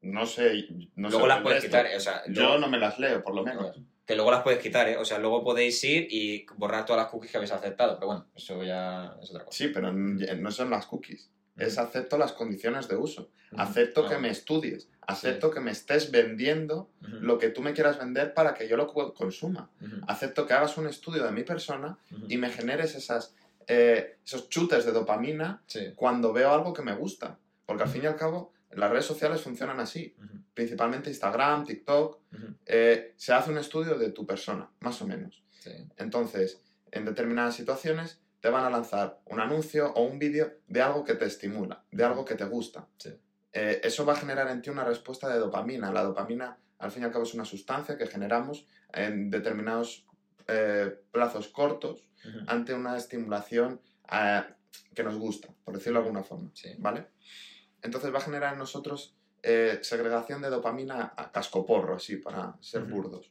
no 0.00 0.26
sé 0.26 0.66
no 0.96 1.08
luego 1.10 1.26
las 1.26 1.42
puedes 1.42 1.64
quitar 1.64 1.86
o 1.96 2.00
sea, 2.00 2.22
yo 2.28 2.58
no 2.58 2.68
me 2.68 2.78
las 2.78 2.98
leo 2.98 3.22
por 3.22 3.34
lo 3.34 3.42
menos 3.42 3.76
que 4.06 4.16
luego 4.16 4.30
las 4.30 4.42
puedes 4.42 4.60
quitar, 4.60 4.88
¿eh? 4.88 4.98
O 4.98 5.04
sea, 5.04 5.18
luego 5.18 5.42
podéis 5.42 5.82
ir 5.82 6.06
y 6.10 6.46
borrar 6.56 6.84
todas 6.84 7.02
las 7.02 7.10
cookies 7.10 7.30
que 7.30 7.36
habéis 7.38 7.52
aceptado, 7.52 7.94
pero 7.94 8.06
bueno, 8.08 8.26
eso 8.34 8.62
ya 8.62 9.16
es 9.22 9.30
otra 9.30 9.44
cosa. 9.44 9.56
Sí, 9.56 9.68
pero 9.68 9.92
no 9.92 10.50
son 10.50 10.70
las 10.70 10.86
cookies. 10.86 11.30
Es 11.56 11.78
acepto 11.78 12.18
las 12.18 12.32
condiciones 12.32 12.88
de 12.88 12.96
uso. 12.96 13.30
Acepto 13.56 14.08
que 14.08 14.18
me 14.18 14.28
estudies. 14.28 14.88
Acepto 15.06 15.50
que 15.50 15.60
me 15.60 15.70
estés 15.70 16.10
vendiendo 16.10 16.90
lo 17.00 17.38
que 17.38 17.48
tú 17.48 17.62
me 17.62 17.72
quieras 17.72 17.98
vender 17.98 18.34
para 18.34 18.54
que 18.54 18.68
yo 18.68 18.76
lo 18.76 18.92
consuma. 19.14 19.70
Acepto 20.08 20.46
que 20.46 20.52
hagas 20.52 20.76
un 20.76 20.88
estudio 20.88 21.24
de 21.24 21.30
mi 21.30 21.44
persona 21.44 21.96
y 22.28 22.36
me 22.36 22.50
generes 22.50 22.94
esas, 22.96 23.34
eh, 23.66 24.18
esos 24.24 24.48
chutes 24.48 24.84
de 24.84 24.92
dopamina 24.92 25.62
cuando 25.96 26.32
veo 26.32 26.52
algo 26.52 26.72
que 26.72 26.82
me 26.82 26.94
gusta. 26.94 27.38
Porque 27.66 27.82
al 27.82 27.88
fin 27.88 28.02
y 28.04 28.06
al 28.06 28.16
cabo, 28.16 28.52
las 28.70 28.90
redes 28.90 29.06
sociales 29.06 29.40
funcionan 29.40 29.80
así, 29.80 30.14
principalmente 30.52 31.10
Instagram, 31.10 31.64
TikTok. 31.64 32.18
Eh, 32.66 33.14
se 33.16 33.32
hace 33.32 33.50
un 33.50 33.58
estudio 33.58 33.96
de 33.96 34.10
tu 34.10 34.26
persona, 34.26 34.70
más 34.80 35.00
o 35.02 35.06
menos. 35.06 35.42
Entonces, 35.96 36.60
en 36.90 37.04
determinadas 37.04 37.54
situaciones 37.54 38.20
te 38.40 38.50
van 38.50 38.64
a 38.64 38.70
lanzar 38.70 39.20
un 39.24 39.40
anuncio 39.40 39.92
o 39.94 40.02
un 40.02 40.18
vídeo 40.18 40.52
de 40.68 40.82
algo 40.82 41.04
que 41.04 41.14
te 41.14 41.24
estimula, 41.24 41.84
de 41.90 42.04
algo 42.04 42.24
que 42.24 42.34
te 42.34 42.44
gusta. 42.44 42.86
Eh, 43.52 43.80
eso 43.82 44.04
va 44.04 44.12
a 44.12 44.16
generar 44.16 44.50
en 44.50 44.60
ti 44.60 44.68
una 44.68 44.84
respuesta 44.84 45.28
de 45.28 45.38
dopamina. 45.38 45.90
La 45.90 46.02
dopamina, 46.02 46.58
al 46.78 46.90
fin 46.90 47.02
y 47.02 47.06
al 47.06 47.12
cabo, 47.12 47.24
es 47.24 47.32
una 47.32 47.46
sustancia 47.46 47.96
que 47.96 48.06
generamos 48.06 48.66
en 48.92 49.30
determinados 49.30 50.06
eh, 50.46 50.94
plazos 51.10 51.48
cortos 51.48 52.06
ante 52.46 52.74
una 52.74 52.96
estimulación 52.96 53.80
que 54.94 55.04
nos 55.04 55.16
gusta, 55.16 55.48
por 55.64 55.74
decirlo 55.74 56.00
de 56.00 56.06
alguna 56.06 56.24
forma. 56.24 56.50
¿Vale? 56.78 57.06
Entonces 57.82 58.12
va 58.12 58.18
a 58.18 58.22
generar 58.22 58.52
en 58.54 58.58
nosotros 58.58 59.16
eh, 59.42 59.78
segregación 59.82 60.40
de 60.40 60.48
dopamina 60.48 61.12
a 61.16 61.30
cascoporro, 61.30 61.96
así, 61.96 62.16
para 62.16 62.56
ser 62.60 62.84
burdos. 62.84 63.30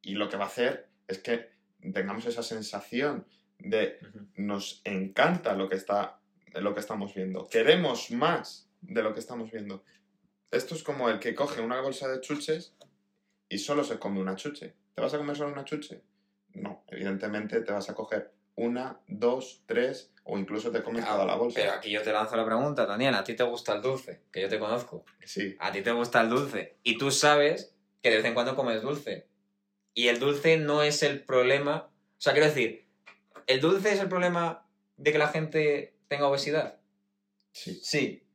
Y 0.00 0.14
lo 0.14 0.28
que 0.28 0.36
va 0.36 0.44
a 0.44 0.48
hacer 0.48 0.88
es 1.06 1.18
que 1.18 1.50
tengamos 1.92 2.24
esa 2.26 2.42
sensación 2.42 3.26
de 3.58 3.98
nos 4.36 4.80
encanta 4.84 5.54
lo 5.54 5.68
que, 5.68 5.76
está, 5.76 6.20
lo 6.54 6.74
que 6.74 6.80
estamos 6.80 7.14
viendo, 7.14 7.46
queremos 7.48 8.10
más 8.10 8.70
de 8.80 9.02
lo 9.02 9.12
que 9.12 9.20
estamos 9.20 9.50
viendo. 9.50 9.84
Esto 10.50 10.74
es 10.74 10.82
como 10.82 11.08
el 11.10 11.18
que 11.18 11.34
coge 11.34 11.60
una 11.60 11.80
bolsa 11.80 12.08
de 12.08 12.20
chuches 12.20 12.74
y 13.48 13.58
solo 13.58 13.84
se 13.84 13.98
come 13.98 14.20
una 14.20 14.36
chuche. 14.36 14.74
¿Te 14.94 15.02
vas 15.02 15.12
a 15.12 15.18
comer 15.18 15.36
solo 15.36 15.52
una 15.52 15.64
chuche? 15.64 16.02
No, 16.54 16.84
evidentemente 16.88 17.60
te 17.60 17.72
vas 17.72 17.90
a 17.90 17.94
coger 17.94 18.32
una, 18.56 19.00
dos, 19.08 19.62
tres 19.66 20.12
o 20.22 20.38
incluso 20.38 20.70
te 20.70 20.82
comes 20.82 21.04
toda 21.04 21.24
la 21.24 21.34
bolsa. 21.34 21.60
Pero 21.60 21.72
aquí 21.72 21.90
yo 21.90 22.02
te 22.02 22.12
lanzo 22.12 22.36
la 22.36 22.46
pregunta, 22.46 22.86
Daniel, 22.86 23.14
¿a 23.14 23.24
ti 23.24 23.34
te 23.34 23.42
gusta 23.42 23.74
el 23.74 23.82
dulce? 23.82 24.22
Que 24.32 24.40
yo 24.40 24.48
te 24.48 24.58
conozco. 24.58 25.04
Sí. 25.24 25.56
A 25.58 25.72
ti 25.72 25.82
te 25.82 25.92
gusta 25.92 26.20
el 26.20 26.30
dulce. 26.30 26.76
Y 26.82 26.96
tú 26.96 27.10
sabes 27.10 27.74
que 28.02 28.10
de 28.10 28.16
vez 28.16 28.24
en 28.24 28.34
cuando 28.34 28.56
comes 28.56 28.82
dulce. 28.82 29.26
Y 29.92 30.08
el 30.08 30.18
dulce 30.18 30.56
no 30.56 30.82
es 30.82 31.02
el 31.02 31.22
problema. 31.24 31.90
O 32.18 32.20
sea, 32.20 32.32
quiero 32.32 32.48
decir, 32.48 32.86
¿el 33.46 33.60
dulce 33.60 33.92
es 33.92 34.00
el 34.00 34.08
problema 34.08 34.66
de 34.96 35.12
que 35.12 35.18
la 35.18 35.28
gente 35.28 35.94
tenga 36.08 36.28
obesidad? 36.28 36.78
Sí. 37.52 37.80
Sí. 37.82 38.26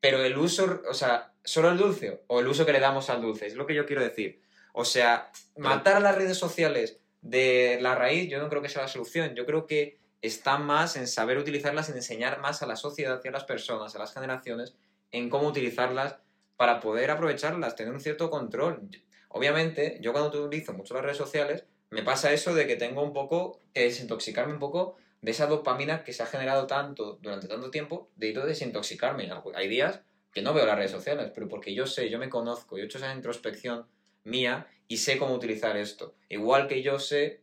Pero 0.00 0.22
el 0.22 0.36
uso, 0.38 0.82
o 0.88 0.94
sea, 0.94 1.34
solo 1.44 1.70
el 1.70 1.78
dulce 1.78 2.22
o 2.26 2.40
el 2.40 2.48
uso 2.48 2.66
que 2.66 2.72
le 2.72 2.80
damos 2.80 3.10
al 3.10 3.22
dulce, 3.22 3.46
es 3.46 3.54
lo 3.54 3.66
que 3.66 3.74
yo 3.74 3.86
quiero 3.86 4.02
decir. 4.02 4.40
O 4.72 4.84
sea, 4.84 5.30
matar 5.56 5.96
a 5.96 6.00
las 6.00 6.14
redes 6.14 6.36
sociales 6.36 7.00
de 7.20 7.78
la 7.80 7.94
raíz, 7.94 8.28
yo 8.28 8.38
no 8.38 8.48
creo 8.48 8.62
que 8.62 8.68
sea 8.68 8.82
la 8.82 8.88
solución. 8.88 9.34
Yo 9.34 9.46
creo 9.46 9.66
que 9.66 9.98
está 10.22 10.58
más 10.58 10.96
en 10.96 11.06
saber 11.06 11.38
utilizarlas, 11.38 11.88
en 11.88 11.96
enseñar 11.96 12.40
más 12.40 12.62
a 12.62 12.66
la 12.66 12.76
sociedad 12.76 13.20
y 13.22 13.28
a 13.28 13.30
las 13.30 13.44
personas, 13.44 13.94
a 13.94 13.98
las 13.98 14.12
generaciones, 14.12 14.74
en 15.12 15.30
cómo 15.30 15.48
utilizarlas 15.48 16.16
para 16.56 16.80
poder 16.80 17.10
aprovecharlas, 17.10 17.76
tener 17.76 17.92
un 17.92 18.00
cierto 18.00 18.30
control. 18.30 18.88
Obviamente, 19.28 19.98
yo 20.00 20.12
cuando 20.12 20.44
utilizo 20.44 20.72
mucho 20.72 20.94
las 20.94 21.04
redes 21.04 21.18
sociales, 21.18 21.64
me 21.90 22.02
pasa 22.02 22.32
eso 22.32 22.54
de 22.54 22.66
que 22.66 22.76
tengo 22.76 23.02
un 23.02 23.12
poco 23.12 23.60
que 23.72 23.84
desintoxicarme 23.84 24.52
un 24.52 24.58
poco 24.58 24.96
de 25.20 25.30
esa 25.30 25.46
dopamina 25.46 26.04
que 26.04 26.12
se 26.12 26.22
ha 26.22 26.26
generado 26.26 26.66
tanto 26.66 27.18
durante 27.22 27.48
tanto 27.48 27.70
tiempo, 27.70 28.10
de 28.16 28.28
ir 28.28 28.38
a 28.38 28.44
desintoxicarme. 28.44 29.30
Hay 29.54 29.68
días 29.68 30.00
que 30.32 30.42
no 30.42 30.52
veo 30.54 30.66
las 30.66 30.76
redes 30.76 30.90
sociales, 30.90 31.30
pero 31.34 31.48
porque 31.48 31.74
yo 31.74 31.86
sé, 31.86 32.10
yo 32.10 32.18
me 32.18 32.28
conozco, 32.28 32.76
yo 32.76 32.84
he 32.84 32.86
hecho 32.86 32.98
esa 32.98 33.14
introspección 33.14 33.86
mía 34.24 34.66
y 34.88 34.98
sé 34.98 35.18
cómo 35.18 35.34
utilizar 35.34 35.76
esto. 35.76 36.16
Igual 36.28 36.66
que 36.66 36.82
yo 36.82 36.98
sé 36.98 37.42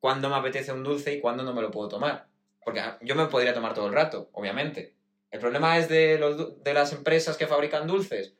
cuándo 0.00 0.28
me 0.28 0.36
apetece 0.36 0.72
un 0.72 0.84
dulce 0.84 1.14
y 1.14 1.20
cuándo 1.20 1.42
no 1.42 1.54
me 1.54 1.62
lo 1.62 1.70
puedo 1.70 1.88
tomar. 1.88 2.26
Porque 2.64 2.80
ah, 2.80 2.98
yo 3.02 3.14
me 3.14 3.26
podría 3.26 3.54
tomar 3.54 3.74
todo 3.74 3.86
el 3.86 3.94
rato, 3.94 4.30
obviamente. 4.32 4.94
¿El 5.30 5.40
problema 5.40 5.78
es 5.78 5.88
de, 5.88 6.18
los, 6.18 6.62
de 6.62 6.74
las 6.74 6.92
empresas 6.92 7.36
que 7.36 7.46
fabrican 7.46 7.86
dulces? 7.86 8.34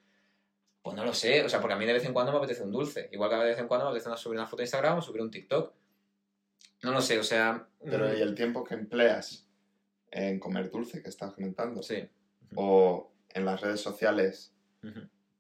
Pues 0.83 0.97
no 0.97 1.05
lo 1.05 1.15
sé, 1.15 1.45
o 1.45 1.49
sea, 1.49 1.61
porque 1.61 1.75
a 1.75 1.79
mí 1.79 1.87
de 1.87 1.93
vez 1.95 2.05
en 2.05 2.13
cuando 2.13 2.33
me 2.33 2.39
apetece 2.39 2.63
un 2.63 2.73
dulce. 2.73 3.09
Igual 3.13 3.31
que 3.31 3.37
de 3.37 3.45
vez 3.45 3.59
en 3.59 3.69
cuando 3.69 3.87
me 3.87 3.91
apetece 3.91 4.15
subir 4.17 4.39
una 4.39 4.47
foto 4.47 4.63
a 4.63 4.65
Instagram 4.65 4.99
o 4.99 5.03
subir 5.03 5.23
un 5.23 5.31
TikTok. 5.31 5.73
No 6.83 6.93
lo 6.93 7.01
sé, 7.01 7.19
o 7.19 7.23
sea... 7.23 7.69
Pero 7.85 8.09
mm. 8.09 8.17
¿y 8.17 8.21
el 8.21 8.35
tiempo 8.35 8.65
que 8.65 8.75
empleas 8.75 9.49
en 10.11 10.39
comer 10.41 10.71
dulce 10.71 11.03
que 11.03 11.09
estás 11.09 11.33
comentando? 11.33 11.83
Sí. 11.83 12.09
O 12.57 13.13
en 13.31 13.45
las 13.45 13.61
redes 13.61 13.81
sociales, 13.81 14.53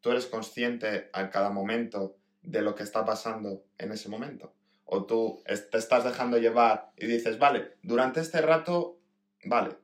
¿tú 0.00 0.10
eres 0.10 0.26
consciente 0.26 1.10
a 1.12 1.30
cada 1.30 1.50
momento 1.50 2.16
de 2.42 2.62
lo 2.62 2.74
que 2.74 2.82
está 2.82 3.04
pasando 3.04 3.64
en 3.78 3.92
ese 3.92 4.08
momento. 4.08 4.54
O 4.84 5.06
tú 5.06 5.42
te 5.46 5.78
estás 5.78 6.04
dejando 6.04 6.38
llevar 6.38 6.92
y 6.96 7.06
dices, 7.06 7.38
vale, 7.38 7.76
durante 7.82 8.20
este 8.20 8.40
rato, 8.42 8.98
vale, 9.44 9.76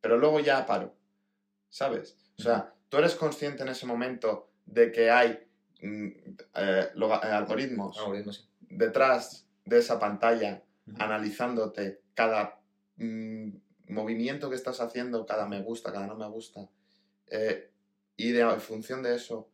pero 0.00 0.16
luego 0.16 0.40
ya 0.40 0.64
paro. 0.66 0.94
¿Sabes? 1.68 2.16
O 2.38 2.42
sea, 2.42 2.72
tú 2.88 2.96
eres 2.96 3.14
consciente 3.14 3.62
en 3.62 3.68
ese 3.68 3.84
momento 3.84 4.50
de 4.64 4.90
que 4.90 5.10
hay 5.10 5.38
mm, 5.82 6.06
eh, 6.54 6.90
eh, 6.94 7.26
algoritmos, 7.30 7.98
detrás 8.60 9.46
de 9.64 9.78
esa 9.78 9.98
pantalla 9.98 10.62
analizándote 10.98 12.00
cada 12.14 12.60
mm, 12.96 13.50
movimiento 13.88 14.48
que 14.48 14.56
estás 14.56 14.80
haciendo, 14.80 15.26
cada 15.26 15.46
me 15.46 15.62
gusta, 15.62 15.92
cada 15.92 16.06
no 16.06 16.16
me 16.16 16.28
gusta. 16.28 16.68
Eh, 17.26 17.70
y 18.16 18.32
de, 18.32 18.40
en 18.40 18.60
función 18.60 19.02
de 19.02 19.14
eso, 19.14 19.48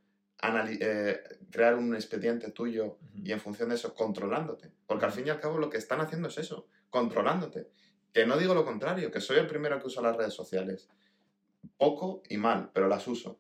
eh, 0.81 1.23
crear 1.51 1.75
un 1.77 1.95
expediente 1.95 2.51
tuyo 2.51 2.87
Ujú. 2.87 2.99
y 3.15 3.33
en 3.33 3.41
función 3.41 3.69
de 3.71 3.77
eso 3.77 3.95
controlándote. 3.95 4.71
Porque 4.87 5.05
al 5.05 5.13
fin 5.13 5.27
y 5.27 5.31
al 5.31 5.41
cabo 5.41 5.59
lo 5.59 5.71
que 5.71 5.79
están 5.79 6.01
haciendo 6.01 6.29
es 6.29 6.39
eso, 6.39 6.67
controlándote. 6.91 7.69
Que 8.13 8.27
no 8.27 8.37
digo 8.37 8.55
lo 8.55 8.65
contrario, 8.65 9.11
que 9.11 9.21
soy 9.21 9.39
el 9.39 9.47
primero 9.47 9.81
que 9.81 9.87
usa 9.87 10.03
las 10.03 10.17
redes 10.17 10.35
sociales. 10.35 10.89
Poco 11.77 12.23
y 12.29 12.37
mal, 12.37 12.71
pero 12.73 12.89
las 12.89 13.07
uso. 13.09 13.39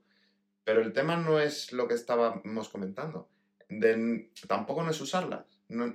Pero 0.64 0.80
el 0.80 0.92
tema 0.92 1.16
no 1.16 1.38
es 1.40 1.72
lo 1.72 1.86
que 1.86 1.94
estábamos 1.94 2.68
comentando. 2.68 3.28
De- 3.68 4.30
tampoco 4.48 4.82
no 4.82 4.90
es 4.90 5.00
usarlas. 5.00 5.46
no- 5.68 5.92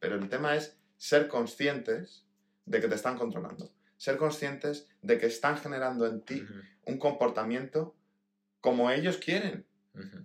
pero 0.00 0.14
el 0.16 0.28
tema 0.30 0.56
es 0.56 0.78
ser 0.96 1.28
conscientes 1.28 2.24
de 2.64 2.80
que 2.80 2.88
te 2.88 2.94
están 2.94 3.18
controlando. 3.18 3.70
Ser 3.98 4.16
conscientes 4.16 4.88
de 5.02 5.18
que 5.18 5.26
están 5.26 5.58
generando 5.58 6.06
en 6.06 6.22
ti 6.22 6.42
Ujú. 6.42 6.54
un 6.86 6.98
comportamiento 6.98 7.94
como 8.60 8.90
ellos 8.90 9.18
quieren 9.18 9.66
Ujú. 9.98 10.24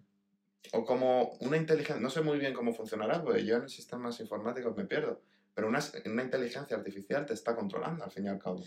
o 0.72 0.86
como 0.86 1.34
una 1.42 1.58
inteligencia, 1.58 2.02
no 2.02 2.10
sé 2.10 2.22
muy 2.22 2.40
bien 2.40 2.54
cómo 2.54 2.74
funcionará, 2.74 3.22
porque 3.24 3.46
yo 3.46 3.58
en 3.58 3.70
sistemas 3.70 4.20
informáticos 4.20 4.76
me 4.78 4.86
pierdo, 4.86 5.22
pero 5.54 5.68
una, 5.68 5.80
una 6.06 6.24
inteligencia 6.24 6.78
artificial 6.78 7.26
te 7.26 7.34
está 7.34 7.56
controlando 7.56 8.04
al 8.04 8.12
fin 8.12 8.26
y 8.26 8.30
al 8.30 8.40
cabo. 8.40 8.64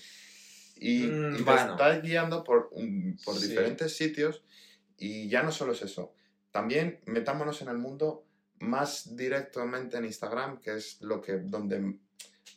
Y, 0.76 1.06
Mm, 1.06 1.34
y 1.34 1.38
te 1.38 1.42
bueno. 1.44 1.70
está 1.72 1.98
guiando 2.00 2.44
por, 2.44 2.68
por 3.24 3.34
Sí. 3.34 3.48
diferentes 3.48 3.96
sitios 3.96 4.44
y 4.98 5.28
ya 5.28 5.42
no 5.42 5.50
solo 5.52 5.72
es 5.72 5.82
eso, 5.82 6.12
también 6.52 7.00
metámonos 7.06 7.60
en 7.62 7.68
el 7.68 7.78
mundo 7.78 8.24
más 8.58 9.16
directamente 9.16 9.96
en 9.96 10.04
Instagram, 10.04 10.60
que 10.60 10.74
es 10.76 11.00
lo 11.00 11.20
que 11.22 11.38
donde 11.38 11.98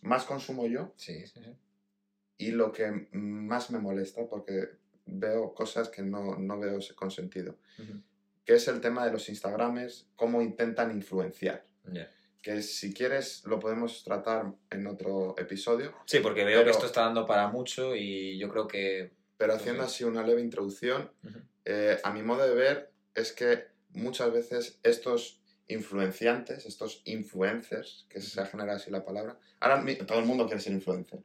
más 0.02 0.26
consumo 0.26 0.68
yo 0.68 0.94
Sí, 0.98 1.26
sí, 1.28 1.40
sí. 1.44 1.56
y 2.38 2.52
lo 2.52 2.72
que 2.72 3.08
más 3.14 3.72
me 3.72 3.80
molesta 3.80 4.22
porque 4.30 4.70
veo 5.06 5.54
cosas 5.54 5.90
que 5.90 6.02
no, 6.04 6.38
no 6.38 6.60
veo 6.60 6.80
con 6.96 7.10
sentido 7.10 7.58
Ujú. 7.80 8.02
Que 8.50 8.56
es 8.56 8.68
el 8.68 8.82
tema 8.82 9.06
de 9.06 9.12
los 9.12 9.30
Instagramers, 9.30 10.08
cómo 10.16 10.42
intentan 10.42 10.90
influenciar. 10.90 11.68
Que 12.42 12.64
si 12.64 12.96
quieres 12.96 13.44
lo 13.46 13.60
podemos 13.60 14.04
tratar 14.04 14.52
en 14.72 14.88
otro 14.88 15.36
episodio, 15.38 15.94
Sí, 16.08 16.18
porque 16.18 16.44
veo 16.44 16.62
Pero- 16.62 16.64
que 16.66 16.72
esto 16.72 16.88
está 16.88 17.02
dando 17.02 17.28
para 17.28 17.50
mucho 17.50 17.96
y 17.96 18.40
yo 18.40 18.50
creo 18.50 18.68
que... 18.68 19.12
pero 19.38 19.54
haciendo 19.54 19.84
sí. 19.84 19.88
así 19.88 20.04
una 20.04 20.24
leve 20.24 20.42
introducción, 20.42 21.12
eh, 21.64 22.00
a 22.04 22.12
mi 22.12 22.24
modo 22.24 22.48
de 22.48 22.56
ver 22.56 22.92
es 23.14 23.34
que 23.34 23.68
muchas 23.92 24.34
veces 24.34 24.80
estos 24.82 25.44
influenciantes, 25.68 26.66
estos 26.66 27.04
influencers, 27.06 28.08
que 28.10 28.20
se 28.20 28.42
ha 28.42 28.48
generado 28.48 28.78
así 28.78 28.90
la 28.90 29.06
palabra, 29.06 29.38
ahora 29.60 29.86
todo 30.08 30.18
el 30.18 30.26
mundo 30.26 30.48
quiere 30.48 30.60
ser 30.60 30.74
influencer, 30.74 31.20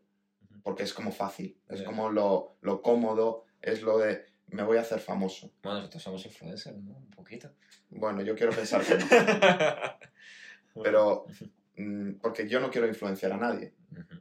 porque 0.62 0.82
es 0.82 0.92
como 0.92 1.10
fácil, 1.10 1.56
es 1.70 1.80
como 1.84 2.10
lo, 2.10 2.58
lo 2.60 2.82
cómodo, 2.82 3.46
es 3.62 3.80
lo 3.80 3.96
de 3.96 4.26
me 4.48 4.62
voy 4.62 4.78
a 4.78 4.83
hacer 4.83 5.00
famoso. 5.00 5.52
Bueno, 5.62 5.78
nosotros 5.78 6.02
somos 6.02 6.26
influencers, 6.26 6.76
¿no? 6.76 6.96
Un 6.96 7.11
poquito. 7.11 7.50
Bueno, 7.90 8.22
yo 8.22 8.35
quiero 8.35 8.52
pensar 8.52 8.83
que 8.85 8.96
no, 8.96 10.83
pero 10.83 11.26
mm, 11.76 12.12
porque 12.20 12.48
yo 12.48 12.61
no 12.61 12.70
quiero 12.70 12.87
influenciar 12.87 13.33
a 13.33 13.37
nadie. 13.37 13.74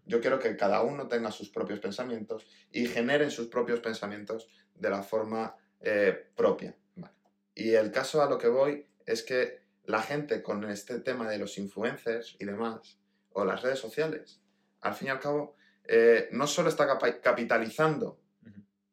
Yo 0.06 0.22
quiero 0.22 0.40
que 0.40 0.56
cada 0.56 0.82
uno 0.84 1.08
tenga 1.08 1.32
sus 1.32 1.50
propios 1.50 1.80
pensamientos 1.80 2.46
y 2.72 2.86
generen 2.86 3.32
sus 3.32 3.48
propios 3.48 3.80
pensamientos 3.80 4.48
de 4.76 4.90
la 4.90 5.02
forma 5.02 5.56
eh, 5.82 6.30
propia. 6.36 6.76
Vale. 6.96 7.14
Y 7.56 7.72
el 7.72 7.92
caso 7.92 8.22
a 8.22 8.30
lo 8.30 8.38
que 8.38 8.48
voy 8.48 8.88
es 9.06 9.24
que 9.24 9.64
la 9.86 10.02
gente 10.02 10.42
con 10.42 10.64
este 10.70 11.00
tema 11.00 11.30
de 11.30 11.38
los 11.38 11.58
influencers 11.58 12.36
y 12.40 12.46
demás, 12.46 13.00
o 13.32 13.46
las 13.46 13.62
redes 13.62 13.80
sociales, 13.80 14.42
al 14.82 14.94
fin 14.94 15.08
y 15.08 15.12
al 15.12 15.20
cabo, 15.20 15.56
eh, 15.86 16.30
no 16.32 16.48
solo 16.48 16.70
está 16.70 16.88
capitalizando 17.22 18.20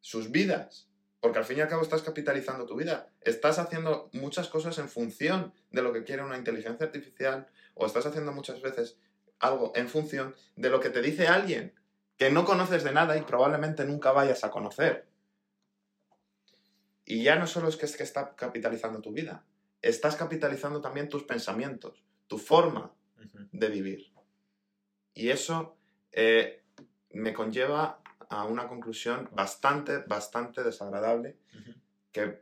sus 0.00 0.30
vidas, 0.30 0.89
porque 1.20 1.38
al 1.38 1.44
fin 1.44 1.58
y 1.58 1.60
al 1.60 1.68
cabo 1.68 1.82
estás 1.82 2.02
capitalizando 2.02 2.66
tu 2.66 2.76
vida, 2.76 3.10
estás 3.20 3.58
haciendo 3.58 4.08
muchas 4.12 4.48
cosas 4.48 4.78
en 4.78 4.88
función 4.88 5.52
de 5.70 5.82
lo 5.82 5.92
que 5.92 6.04
quiere 6.04 6.24
una 6.24 6.38
inteligencia 6.38 6.86
artificial, 6.86 7.46
o 7.74 7.86
estás 7.86 8.06
haciendo 8.06 8.32
muchas 8.32 8.60
veces 8.62 8.98
algo 9.38 9.72
en 9.74 9.88
función 9.88 10.34
de 10.56 10.70
lo 10.70 10.80
que 10.80 10.90
te 10.90 11.02
dice 11.02 11.28
alguien 11.28 11.74
que 12.16 12.30
no 12.30 12.44
conoces 12.44 12.84
de 12.84 12.92
nada 12.92 13.16
y 13.16 13.22
probablemente 13.22 13.84
nunca 13.84 14.12
vayas 14.12 14.44
a 14.44 14.50
conocer. 14.50 15.06
Y 17.06 17.22
ya 17.22 17.36
no 17.36 17.46
solo 17.46 17.68
es 17.68 17.76
que, 17.76 17.86
es 17.86 17.96
que 17.96 18.02
está 18.02 18.36
capitalizando 18.36 19.00
tu 19.00 19.12
vida, 19.12 19.44
estás 19.80 20.16
capitalizando 20.16 20.82
también 20.82 21.08
tus 21.08 21.24
pensamientos, 21.24 22.04
tu 22.26 22.36
forma 22.36 22.92
de 23.52 23.68
vivir. 23.68 24.12
Y 25.14 25.30
eso 25.30 25.76
eh, 26.12 26.62
me 27.10 27.32
conlleva 27.32 27.99
a 28.30 28.44
una 28.44 28.68
conclusión 28.68 29.28
bastante, 29.32 29.98
bastante 29.98 30.62
desagradable 30.62 31.36
que 32.12 32.40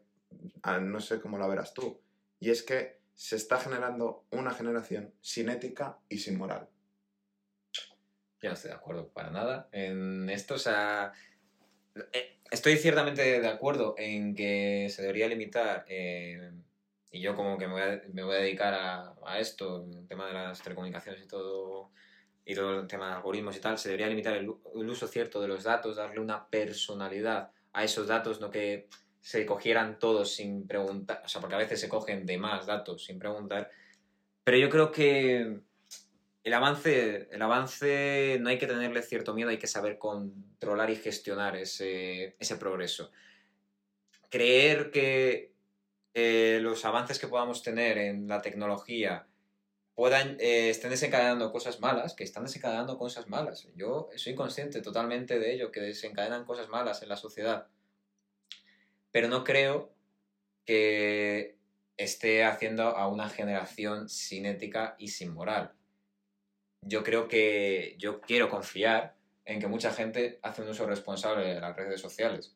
ah, 0.62 0.78
no 0.78 1.00
sé 1.00 1.20
cómo 1.20 1.38
la 1.38 1.48
verás 1.48 1.74
tú. 1.74 2.00
Y 2.38 2.50
es 2.50 2.62
que 2.62 2.98
se 3.14 3.36
está 3.36 3.58
generando 3.58 4.24
una 4.30 4.52
generación 4.52 5.12
sin 5.20 5.48
ética 5.48 5.98
y 6.08 6.18
sin 6.18 6.38
moral. 6.38 6.68
Yo 8.40 8.50
no 8.50 8.54
estoy 8.54 8.70
de 8.70 8.76
acuerdo 8.76 9.08
para 9.08 9.30
nada 9.30 9.68
en 9.72 10.28
esto. 10.30 10.54
O 10.54 10.58
sea, 10.58 11.12
eh, 12.12 12.38
estoy 12.50 12.76
ciertamente 12.76 13.40
de 13.40 13.48
acuerdo 13.48 13.94
en 13.98 14.34
que 14.34 14.88
se 14.90 15.02
debería 15.02 15.26
limitar, 15.26 15.84
eh, 15.88 16.52
y 17.10 17.20
yo 17.20 17.34
como 17.34 17.56
que 17.58 17.66
me 17.66 17.72
voy 17.72 17.82
a, 17.82 18.02
me 18.12 18.22
voy 18.22 18.36
a 18.36 18.40
dedicar 18.40 18.74
a, 18.74 19.14
a 19.26 19.38
esto, 19.40 19.84
el 19.90 20.06
tema 20.06 20.26
de 20.26 20.34
las 20.34 20.62
telecomunicaciones 20.62 21.22
y 21.22 21.26
todo, 21.26 21.90
y 22.48 22.54
todo 22.54 22.80
el 22.80 22.86
tema 22.86 23.08
de 23.08 23.16
algoritmos 23.16 23.54
y 23.58 23.60
tal, 23.60 23.76
se 23.76 23.90
debería 23.90 24.08
limitar 24.08 24.34
el, 24.34 24.50
el 24.74 24.88
uso 24.88 25.06
cierto 25.06 25.38
de 25.38 25.48
los 25.48 25.64
datos, 25.64 25.96
darle 25.96 26.18
una 26.18 26.48
personalidad 26.48 27.50
a 27.74 27.84
esos 27.84 28.06
datos, 28.06 28.40
no 28.40 28.50
que 28.50 28.88
se 29.20 29.44
cogieran 29.44 29.98
todos 29.98 30.34
sin 30.34 30.66
preguntar, 30.66 31.20
o 31.22 31.28
sea, 31.28 31.42
porque 31.42 31.56
a 31.56 31.58
veces 31.58 31.78
se 31.78 31.90
cogen 31.90 32.24
de 32.24 32.38
más 32.38 32.64
datos 32.64 33.04
sin 33.04 33.18
preguntar, 33.18 33.70
pero 34.44 34.56
yo 34.56 34.70
creo 34.70 34.90
que 34.90 35.60
el 36.42 36.54
avance, 36.54 37.28
el 37.30 37.42
avance 37.42 38.38
no 38.40 38.48
hay 38.48 38.56
que 38.56 38.66
tenerle 38.66 39.02
cierto 39.02 39.34
miedo, 39.34 39.50
hay 39.50 39.58
que 39.58 39.66
saber 39.66 39.98
controlar 39.98 40.88
y 40.88 40.96
gestionar 40.96 41.54
ese, 41.54 42.34
ese 42.38 42.56
progreso. 42.56 43.10
Creer 44.30 44.90
que 44.90 45.52
eh, 46.14 46.60
los 46.62 46.86
avances 46.86 47.18
que 47.18 47.28
podamos 47.28 47.62
tener 47.62 47.98
en 47.98 48.26
la 48.26 48.40
tecnología 48.40 49.27
puedan, 49.98 50.36
eh, 50.38 50.70
estén 50.70 50.90
desencadenando 50.90 51.50
cosas 51.50 51.80
malas, 51.80 52.14
que 52.14 52.22
están 52.22 52.44
desencadenando 52.44 52.96
cosas 52.98 53.26
malas. 53.26 53.66
Yo 53.74 54.10
soy 54.14 54.36
consciente 54.36 54.80
totalmente 54.80 55.40
de 55.40 55.52
ello, 55.52 55.72
que 55.72 55.80
desencadenan 55.80 56.44
cosas 56.44 56.68
malas 56.68 57.02
en 57.02 57.08
la 57.08 57.16
sociedad. 57.16 57.66
Pero 59.10 59.26
no 59.26 59.42
creo 59.42 59.90
que 60.64 61.56
esté 61.96 62.44
haciendo 62.44 62.84
a 62.84 63.08
una 63.08 63.28
generación 63.28 64.08
sin 64.08 64.46
ética 64.46 64.94
y 65.00 65.08
sin 65.08 65.34
moral 65.34 65.72
yo 66.82 67.02
creo 67.02 67.28
que 67.28 67.96
yo 67.98 68.20
quiero 68.20 68.48
confiar 68.48 69.16
en 69.44 69.60
que 69.60 69.66
mucha 69.66 69.92
gente 69.92 70.38
hace 70.42 70.62
un 70.62 70.68
uso 70.68 70.86
responsable 70.86 71.54
de 71.54 71.60
las 71.60 71.76
redes 71.76 72.00
sociales. 72.00 72.54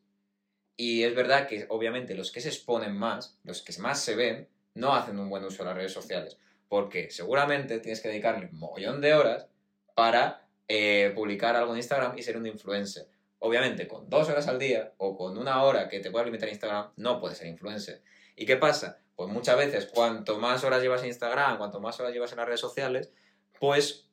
Y 0.77 1.03
es 1.03 1.15
verdad 1.15 1.47
que 1.49 1.67
obviamente 1.69 2.15
los 2.15 2.31
que 2.31 2.41
se 2.41 2.49
exponen 2.49 2.97
más, 2.97 3.39
los 3.45 3.63
que 3.63 3.77
más 3.79 4.01
se 4.01 4.15
ven, 4.15 4.49
no 4.75 4.95
hacen 4.95 5.19
un 5.19 5.29
buen 5.29 5.45
uso 5.45 5.63
de 5.63 5.69
las 5.69 5.77
redes 5.77 5.93
sociales. 5.93 6.39
Porque 6.73 7.11
seguramente 7.11 7.81
tienes 7.81 8.01
que 8.01 8.09
dedicarle 8.09 8.49
un 8.51 8.59
mogollón 8.59 9.03
de 9.03 9.13
horas 9.13 9.47
para 9.95 10.49
eh, 10.69 11.13
publicar 11.15 11.55
algo 11.55 11.73
en 11.73 11.77
Instagram 11.77 12.17
y 12.17 12.23
ser 12.23 12.39
un 12.39 12.47
influencer. 12.47 13.09
Obviamente, 13.41 13.87
con 13.87 14.09
dos 14.09 14.31
horas 14.31 14.49
al 14.49 14.59
día 14.59 14.95
o 14.97 15.15
con 15.15 15.37
una 15.37 15.65
hora 15.65 15.91
que 15.91 16.01
te 16.01 16.11
puedas 16.11 16.25
limitar 16.25 16.49
Instagram, 16.49 16.93
no 16.97 17.21
puedes 17.21 17.37
ser 17.37 17.49
influencer. 17.49 18.01
¿Y 18.37 18.47
qué 18.47 18.57
pasa? 18.57 19.01
Pues 19.17 19.29
muchas 19.29 19.59
veces, 19.59 19.85
cuanto 19.85 20.39
más 20.39 20.65
horas 20.65 20.81
llevas 20.81 21.03
en 21.03 21.09
Instagram, 21.09 21.59
cuanto 21.59 21.79
más 21.79 22.01
horas 22.01 22.15
llevas 22.15 22.33
en 22.33 22.39
las 22.39 22.47
redes 22.47 22.61
sociales, 22.61 23.13
pues 23.61 24.09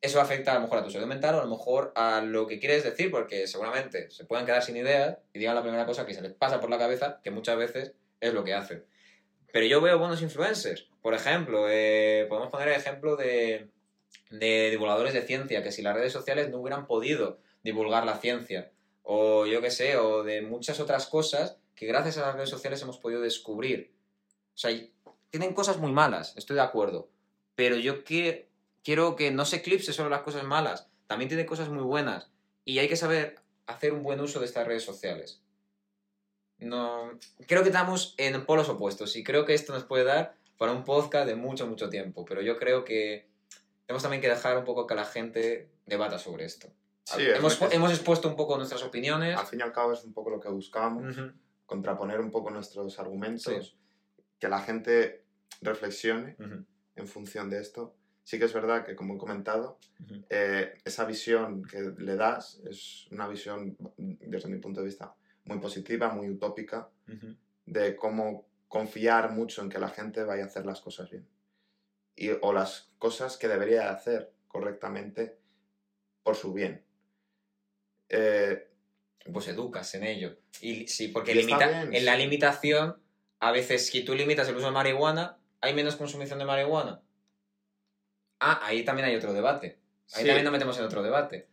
eso 0.00 0.20
afecta 0.20 0.52
a 0.52 0.54
lo 0.54 0.60
mejor 0.60 0.78
a 0.78 0.84
tu 0.84 0.92
salud 0.92 1.08
mental 1.08 1.34
o 1.34 1.40
a 1.40 1.44
lo 1.46 1.50
mejor 1.50 1.92
a 1.96 2.20
lo 2.20 2.46
que 2.46 2.60
quieres 2.60 2.84
decir, 2.84 3.10
porque 3.10 3.48
seguramente 3.48 4.08
se 4.12 4.24
puedan 4.24 4.46
quedar 4.46 4.62
sin 4.62 4.76
ideas 4.76 5.18
y 5.32 5.40
digan 5.40 5.56
la 5.56 5.62
primera 5.62 5.84
cosa 5.84 6.06
que 6.06 6.14
se 6.14 6.22
les 6.22 6.32
pasa 6.32 6.60
por 6.60 6.70
la 6.70 6.78
cabeza, 6.78 7.18
que 7.24 7.32
muchas 7.32 7.58
veces 7.58 7.94
es 8.20 8.32
lo 8.32 8.44
que 8.44 8.54
hacen. 8.54 8.84
Pero 9.52 9.66
yo 9.66 9.80
veo 9.80 9.98
buenos 9.98 10.22
influencers. 10.22 10.88
Por 11.00 11.14
ejemplo, 11.14 11.66
eh, 11.68 12.26
podemos 12.28 12.50
poner 12.50 12.68
el 12.68 12.74
ejemplo 12.74 13.16
de, 13.16 13.70
divulgadores 14.30 15.14
de 15.14 15.22
ciencia, 15.22 15.62
que 15.62 15.72
si 15.72 15.82
las 15.82 15.94
redes 15.94 16.12
sociales 16.12 16.50
no 16.50 16.58
hubieran 16.58 16.86
podido 16.86 17.38
divulgar 17.62 18.04
la 18.04 18.18
ciencia, 18.18 18.70
o 19.02 19.46
yo 19.46 19.60
qué 19.60 19.70
sé, 19.70 19.96
o 19.96 20.22
de 20.22 20.42
muchas 20.42 20.80
otras 20.80 21.06
cosas 21.06 21.58
que 21.74 21.86
gracias 21.86 22.18
a 22.18 22.26
las 22.26 22.34
redes 22.34 22.50
sociales 22.50 22.82
hemos 22.82 22.98
podido 22.98 23.20
descubrir. 23.20 23.92
O 24.54 24.58
sea, 24.58 24.70
tienen 25.30 25.54
cosas 25.54 25.78
muy 25.78 25.92
malas, 25.92 26.34
estoy 26.36 26.56
de 26.56 26.62
acuerdo, 26.62 27.08
pero 27.54 27.76
yo 27.76 28.04
quiero 28.04 29.16
que 29.16 29.30
no 29.30 29.44
se 29.44 29.56
eclipse 29.56 29.92
solo 29.92 30.10
las 30.10 30.22
cosas 30.22 30.44
malas, 30.44 30.88
también 31.06 31.28
tiene 31.28 31.46
cosas 31.46 31.68
muy 31.68 31.82
buenas, 31.82 32.30
y 32.64 32.80
hay 32.80 32.88
que 32.88 32.96
saber 32.96 33.36
hacer 33.66 33.92
un 33.92 34.02
buen 34.02 34.20
uso 34.20 34.40
de 34.40 34.46
estas 34.46 34.66
redes 34.66 34.82
sociales. 34.82 35.42
No, 36.58 37.10
creo 37.46 37.62
que 37.62 37.68
estamos 37.68 38.14
en 38.18 38.44
polos 38.44 38.68
opuestos 38.68 39.14
y 39.16 39.22
creo 39.24 39.44
que 39.44 39.54
esto 39.54 39.72
nos 39.72 39.84
puede 39.84 40.04
dar 40.04 40.34
para 40.56 40.72
un 40.72 40.84
podcast 40.84 41.26
de 41.26 41.36
mucho, 41.36 41.66
mucho 41.66 41.88
tiempo, 41.88 42.24
pero 42.24 42.42
yo 42.42 42.56
creo 42.58 42.84
que 42.84 43.28
tenemos 43.86 44.02
también 44.02 44.20
que 44.20 44.28
dejar 44.28 44.58
un 44.58 44.64
poco 44.64 44.86
que 44.86 44.94
la 44.96 45.04
gente 45.04 45.70
debata 45.86 46.18
sobre 46.18 46.44
esto. 46.44 46.68
Sí, 47.04 47.22
es 47.22 47.38
hemos, 47.38 47.56
que- 47.56 47.74
hemos 47.74 47.90
expuesto 47.92 48.28
un 48.28 48.36
poco 48.36 48.56
nuestras 48.56 48.82
opiniones. 48.82 49.38
Al 49.38 49.46
fin 49.46 49.60
y 49.60 49.62
al 49.62 49.72
cabo 49.72 49.92
es 49.92 50.04
un 50.04 50.12
poco 50.12 50.30
lo 50.30 50.40
que 50.40 50.48
buscamos, 50.48 51.16
Ujú. 51.16 51.30
contraponer 51.64 52.20
un 52.20 52.30
poco 52.30 52.50
nuestros 52.50 52.98
argumentos 52.98 53.76
que 54.38 54.48
la 54.48 54.60
gente 54.60 55.24
reflexione 55.62 56.36
Ujú, 56.38 56.64
en 56.96 57.08
función 57.08 57.48
de 57.50 57.60
esto. 57.60 57.94
Sí 58.24 58.38
que 58.38 58.44
es 58.44 58.52
verdad 58.52 58.84
que, 58.84 58.94
como 58.94 59.14
he 59.14 59.18
comentado, 59.18 59.78
ujú. 60.00 60.22
eh, 60.28 60.74
esa 60.84 61.04
visión 61.06 61.62
que 61.64 61.92
le 61.96 62.16
das 62.16 62.60
es 62.68 63.06
una 63.10 63.26
visión, 63.26 63.76
desde 63.96 64.48
mi 64.50 64.58
punto 64.58 64.80
de 64.80 64.86
vista, 64.86 65.14
muy 65.48 65.58
positiva, 65.58 66.10
muy 66.10 66.28
utópica, 66.28 66.90
de 67.64 67.96
cómo 67.96 68.46
confiar 68.68 69.32
mucho 69.32 69.62
en 69.62 69.70
que 69.70 69.78
la 69.78 69.88
gente 69.88 70.22
vaya 70.22 70.44
a 70.44 70.46
hacer 70.46 70.66
las 70.66 70.80
cosas 70.80 71.10
bien. 71.10 71.26
Y, 72.14 72.30
o 72.42 72.52
las 72.52 72.90
cosas 72.98 73.36
que 73.38 73.48
debería 73.48 73.90
hacer 73.90 74.32
correctamente 74.46 75.38
por 76.22 76.36
su 76.36 76.52
bien. 76.52 76.84
Eh, 78.08 78.68
Pues 79.32 79.48
educas 79.48 79.94
en 79.94 80.04
ello. 80.04 80.36
Y 80.60 80.86
sí, 80.86 81.08
porque 81.08 81.32
Y 81.32 81.36
limita, 81.36 81.66
bien, 81.66 81.94
en 81.94 82.04
la 82.04 82.16
limitación, 82.16 83.00
a 83.40 83.52
veces 83.52 83.86
si 83.86 84.04
tú 84.04 84.14
limitas 84.14 84.48
el 84.48 84.56
uso 84.56 84.66
de 84.66 84.72
marihuana, 84.72 85.38
hay 85.60 85.74
menos 85.74 85.96
consumición 85.96 86.38
de 86.38 86.44
marihuana. 86.44 87.02
Ah, 88.40 88.60
ahí 88.64 88.84
también 88.84 89.08
hay 89.08 89.16
otro 89.16 89.32
debate. 89.32 89.78
Ahí 90.12 90.22
sí, 90.22 90.26
también 90.26 90.44
nos 90.44 90.52
metemos 90.52 90.78
en 90.78 90.84
otro 90.84 91.02
debate. 91.02 91.48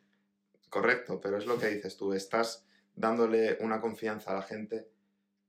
correcto, 0.70 1.22
pero 1.22 1.38
es 1.38 1.46
lo 1.46 1.58
que 1.58 1.68
dices 1.68 1.96
tú, 1.96 2.14
estás 2.14 2.65
dándole 2.96 3.58
una 3.62 3.82
confianza 3.82 4.32
a 4.32 4.36
la 4.36 4.42
gente 4.42 4.88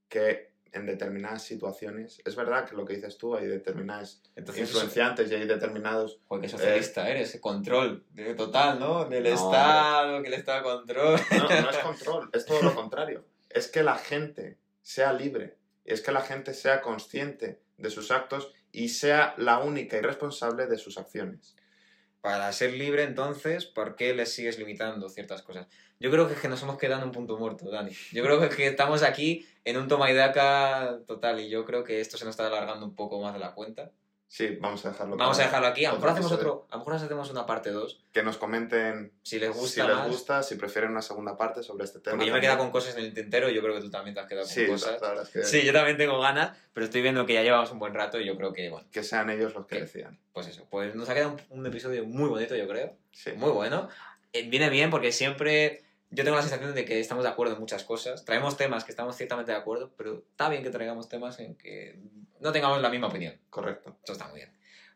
que 0.09 0.55
en 0.73 0.85
determinadas 0.85 1.43
situaciones, 1.43 2.21
es 2.25 2.37
verdad 2.37 2.69
que 2.69 2.77
lo 2.77 2.85
que 2.85 2.95
dices 2.97 3.17
tú, 3.17 3.35
hay 3.35 3.47
determinadas 3.47 4.23
Entonces, 4.35 4.69
influenciantes 4.69 5.31
y 5.31 5.35
hay 5.35 5.47
determinados... 5.47 6.21
joder, 6.27 6.43
qué 6.43 6.49
socialista 6.51 7.09
eres, 7.09 7.39
control 7.41 8.05
de- 8.11 8.35
total, 8.35 8.79
¿no? 8.79 9.07
Del 9.07 9.23
No, 9.25 9.31
Estado, 9.31 10.21
que 10.23 10.29
el 10.29 10.35
Estado 10.35 10.63
control. 10.65 11.19
No, 11.31 11.49
no 11.63 11.71
es 11.71 11.79
control, 11.83 12.31
es 12.33 12.45
todo 12.45 12.63
lo 12.63 12.75
contrario. 12.75 13.25
Es 13.49 13.69
que 13.69 13.83
la 13.83 13.95
gente 13.97 14.59
sea 14.83 15.13
libre, 15.15 15.57
es 15.87 16.03
que 16.03 16.13
la 16.13 16.21
gente 16.21 16.53
sea 16.53 16.83
consciente 16.83 17.63
de 17.79 17.89
sus 17.89 18.11
actos 18.11 18.53
y 18.71 18.91
sea 18.91 19.35
la 19.39 19.59
única 19.61 19.97
y 19.97 20.01
responsable 20.03 20.67
de 20.67 20.77
sus 20.77 20.99
acciones. 20.99 21.57
Para 22.27 22.51
ser 22.53 22.73
libre, 22.73 23.05
entonces, 23.05 23.67
¿por 23.67 23.95
qué 23.95 24.13
le 24.13 24.27
sigues 24.27 24.59
limitando 24.59 25.09
ciertas 25.09 25.43
cosas? 25.43 25.69
Yo 26.01 26.11
creo 26.11 26.27
que 26.27 26.35
es 26.35 26.41
que 26.41 26.49
nos 26.49 26.61
hemos 26.61 26.77
quedado 26.77 27.03
en 27.03 27.07
un 27.07 27.13
punto 27.13 27.39
muerto, 27.39 27.71
Dani. 27.71 27.93
Yo 28.11 28.25
creo 28.25 28.41
que- 28.41 28.49
que 28.49 28.67
estamos 28.67 29.05
aquí 29.05 29.47
en 29.65 29.77
un 29.77 29.87
toma 29.87 30.11
y 30.11 30.15
daca 30.15 30.99
total 31.07 31.39
y 31.39 31.49
yo 31.49 31.65
creo 31.65 31.85
que 31.85 32.01
esto 32.01 32.19
se 32.19 32.25
nos 32.25 32.33
está 32.33 32.49
alargando 32.49 32.85
un 32.85 32.97
poco 32.97 33.21
más 33.23 33.33
de 33.33 33.39
la 33.39 33.55
cuenta. 33.55 33.93
Sí, 34.29 34.59
vamos 34.61 34.85
a 34.85 34.91
dejarlo. 34.91 35.17
Vamos 35.17 35.39
a 35.39 35.43
dejarlo 35.43 35.69
aquí. 35.69 35.85
A 35.85 35.91
lo 35.91 35.97
mejor 35.97 36.11
hacemos 36.11 36.33
otro, 36.33 36.67
a 36.71 36.75
lo 36.75 36.79
mejor 36.81 36.95
hacemos 36.95 37.31
una 37.31 37.47
parte 37.47 37.71
2. 37.71 38.01
Que 38.13 38.23
nos 38.25 38.37
comenten 38.39 39.13
Si 39.23 39.39
les 39.39 39.51
gusta 39.55 39.83
si 39.83 39.87
les 39.89 39.97
más. 39.97 40.09
gusta, 40.09 40.43
si 40.43 40.57
prefieren 40.57 40.91
una 40.91 41.01
segunda 41.01 41.37
parte 41.37 41.63
sobre 41.63 41.85
este 41.85 42.01
tema. 42.01 42.17
Porque 42.17 42.27
yo 42.27 42.33
me 42.33 42.39
he 42.39 42.43
quedado 42.43 42.59
con 42.59 42.71
cosas 42.73 42.97
en 42.97 43.05
el 43.05 43.15
tintero 43.15 43.49
y 43.49 43.55
yo 43.55 43.63
creo 43.63 43.75
que 43.75 43.81
tú 43.81 43.91
también 43.91 44.15
te 44.15 44.21
has 44.21 44.27
quedado 44.27 44.45
con 44.45 44.53
Sí, 44.55 44.67
cosas. 44.67 45.01
la 45.01 45.09
verdad 45.11 45.25
es 45.25 45.31
que, 45.31 45.45
Sí, 45.45 45.65
yo 45.65 45.73
también 45.73 45.97
tengo 45.97 46.19
ganas, 46.21 46.59
pero 46.73 46.87
estoy 46.87 47.03
viendo 47.03 47.25
que 47.25 47.35
ya 47.35 47.43
llevamos 47.43 47.71
un 47.71 47.79
buen 47.79 47.95
rato 47.95 48.21
y 48.21 48.27
yo 48.27 48.37
creo 48.37 48.53
que, 48.53 48.69
bueno, 48.69 48.87
que 48.91 49.05
sean 49.05 49.31
ellos 49.31 49.55
los 49.55 49.65
que 49.67 49.77
¿Qué? 49.77 49.83
decidan. 49.83 50.19
pues 50.33 50.49
eso. 50.49 50.67
Pues 50.71 50.95
nos 50.97 51.09
ha 51.09 51.15
quedado 51.15 51.37
un, 51.51 51.61
un 51.61 51.67
episodio 51.67 52.05
muy 52.05 52.29
bonito, 52.29 52.57
yo 52.57 52.67
creo. 52.67 52.97
Sí. 53.13 53.31
Muy 53.37 53.51
bueno. 53.53 53.89
Eh, 54.33 54.49
viene 54.51 54.69
bien 54.71 54.91
porque 54.91 55.13
siempre 55.13 55.85
yo 56.17 56.25
tengo 56.25 56.37
la 56.37 56.43
sensación 56.43 56.75
de 56.75 56.85
que 56.87 56.99
estamos 56.99 57.23
de 57.25 57.31
acuerdo 57.31 57.55
en 57.55 57.61
muchas 57.61 57.85
cosas. 57.85 58.25
Traemos 58.25 58.57
temas 58.57 58.85
que 58.85 58.91
estamos 58.91 59.15
ciertamente 59.17 59.53
de 59.53 59.59
acuerdo, 59.59 59.93
pero 59.99 60.25
está 60.31 60.49
bien 60.49 60.63
que 60.63 60.71
traigamos 60.71 61.11
temas 61.11 61.39
en 61.41 61.55
que 61.57 62.01
no 62.41 62.53
tengamos 62.53 62.81
la 62.81 62.89
misma 62.89 63.09
opinión. 63.09 63.39
Correcto. 63.51 63.99
Eso 64.03 64.15
está 64.15 64.27
muy 64.29 64.37
bien. 64.37 64.51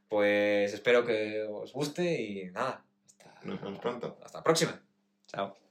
Pues 0.08 0.72
espero 0.72 1.04
que 1.04 1.42
os 1.42 1.72
guste 1.74 2.20
y 2.22 2.50
nada. 2.50 2.82
Hasta, 3.06 3.40
Nos 3.44 3.60
vemos 3.60 3.78
pronto. 3.80 4.18
hasta 4.24 4.38
la 4.38 4.44
próxima. 4.44 4.80
Chao. 5.26 5.69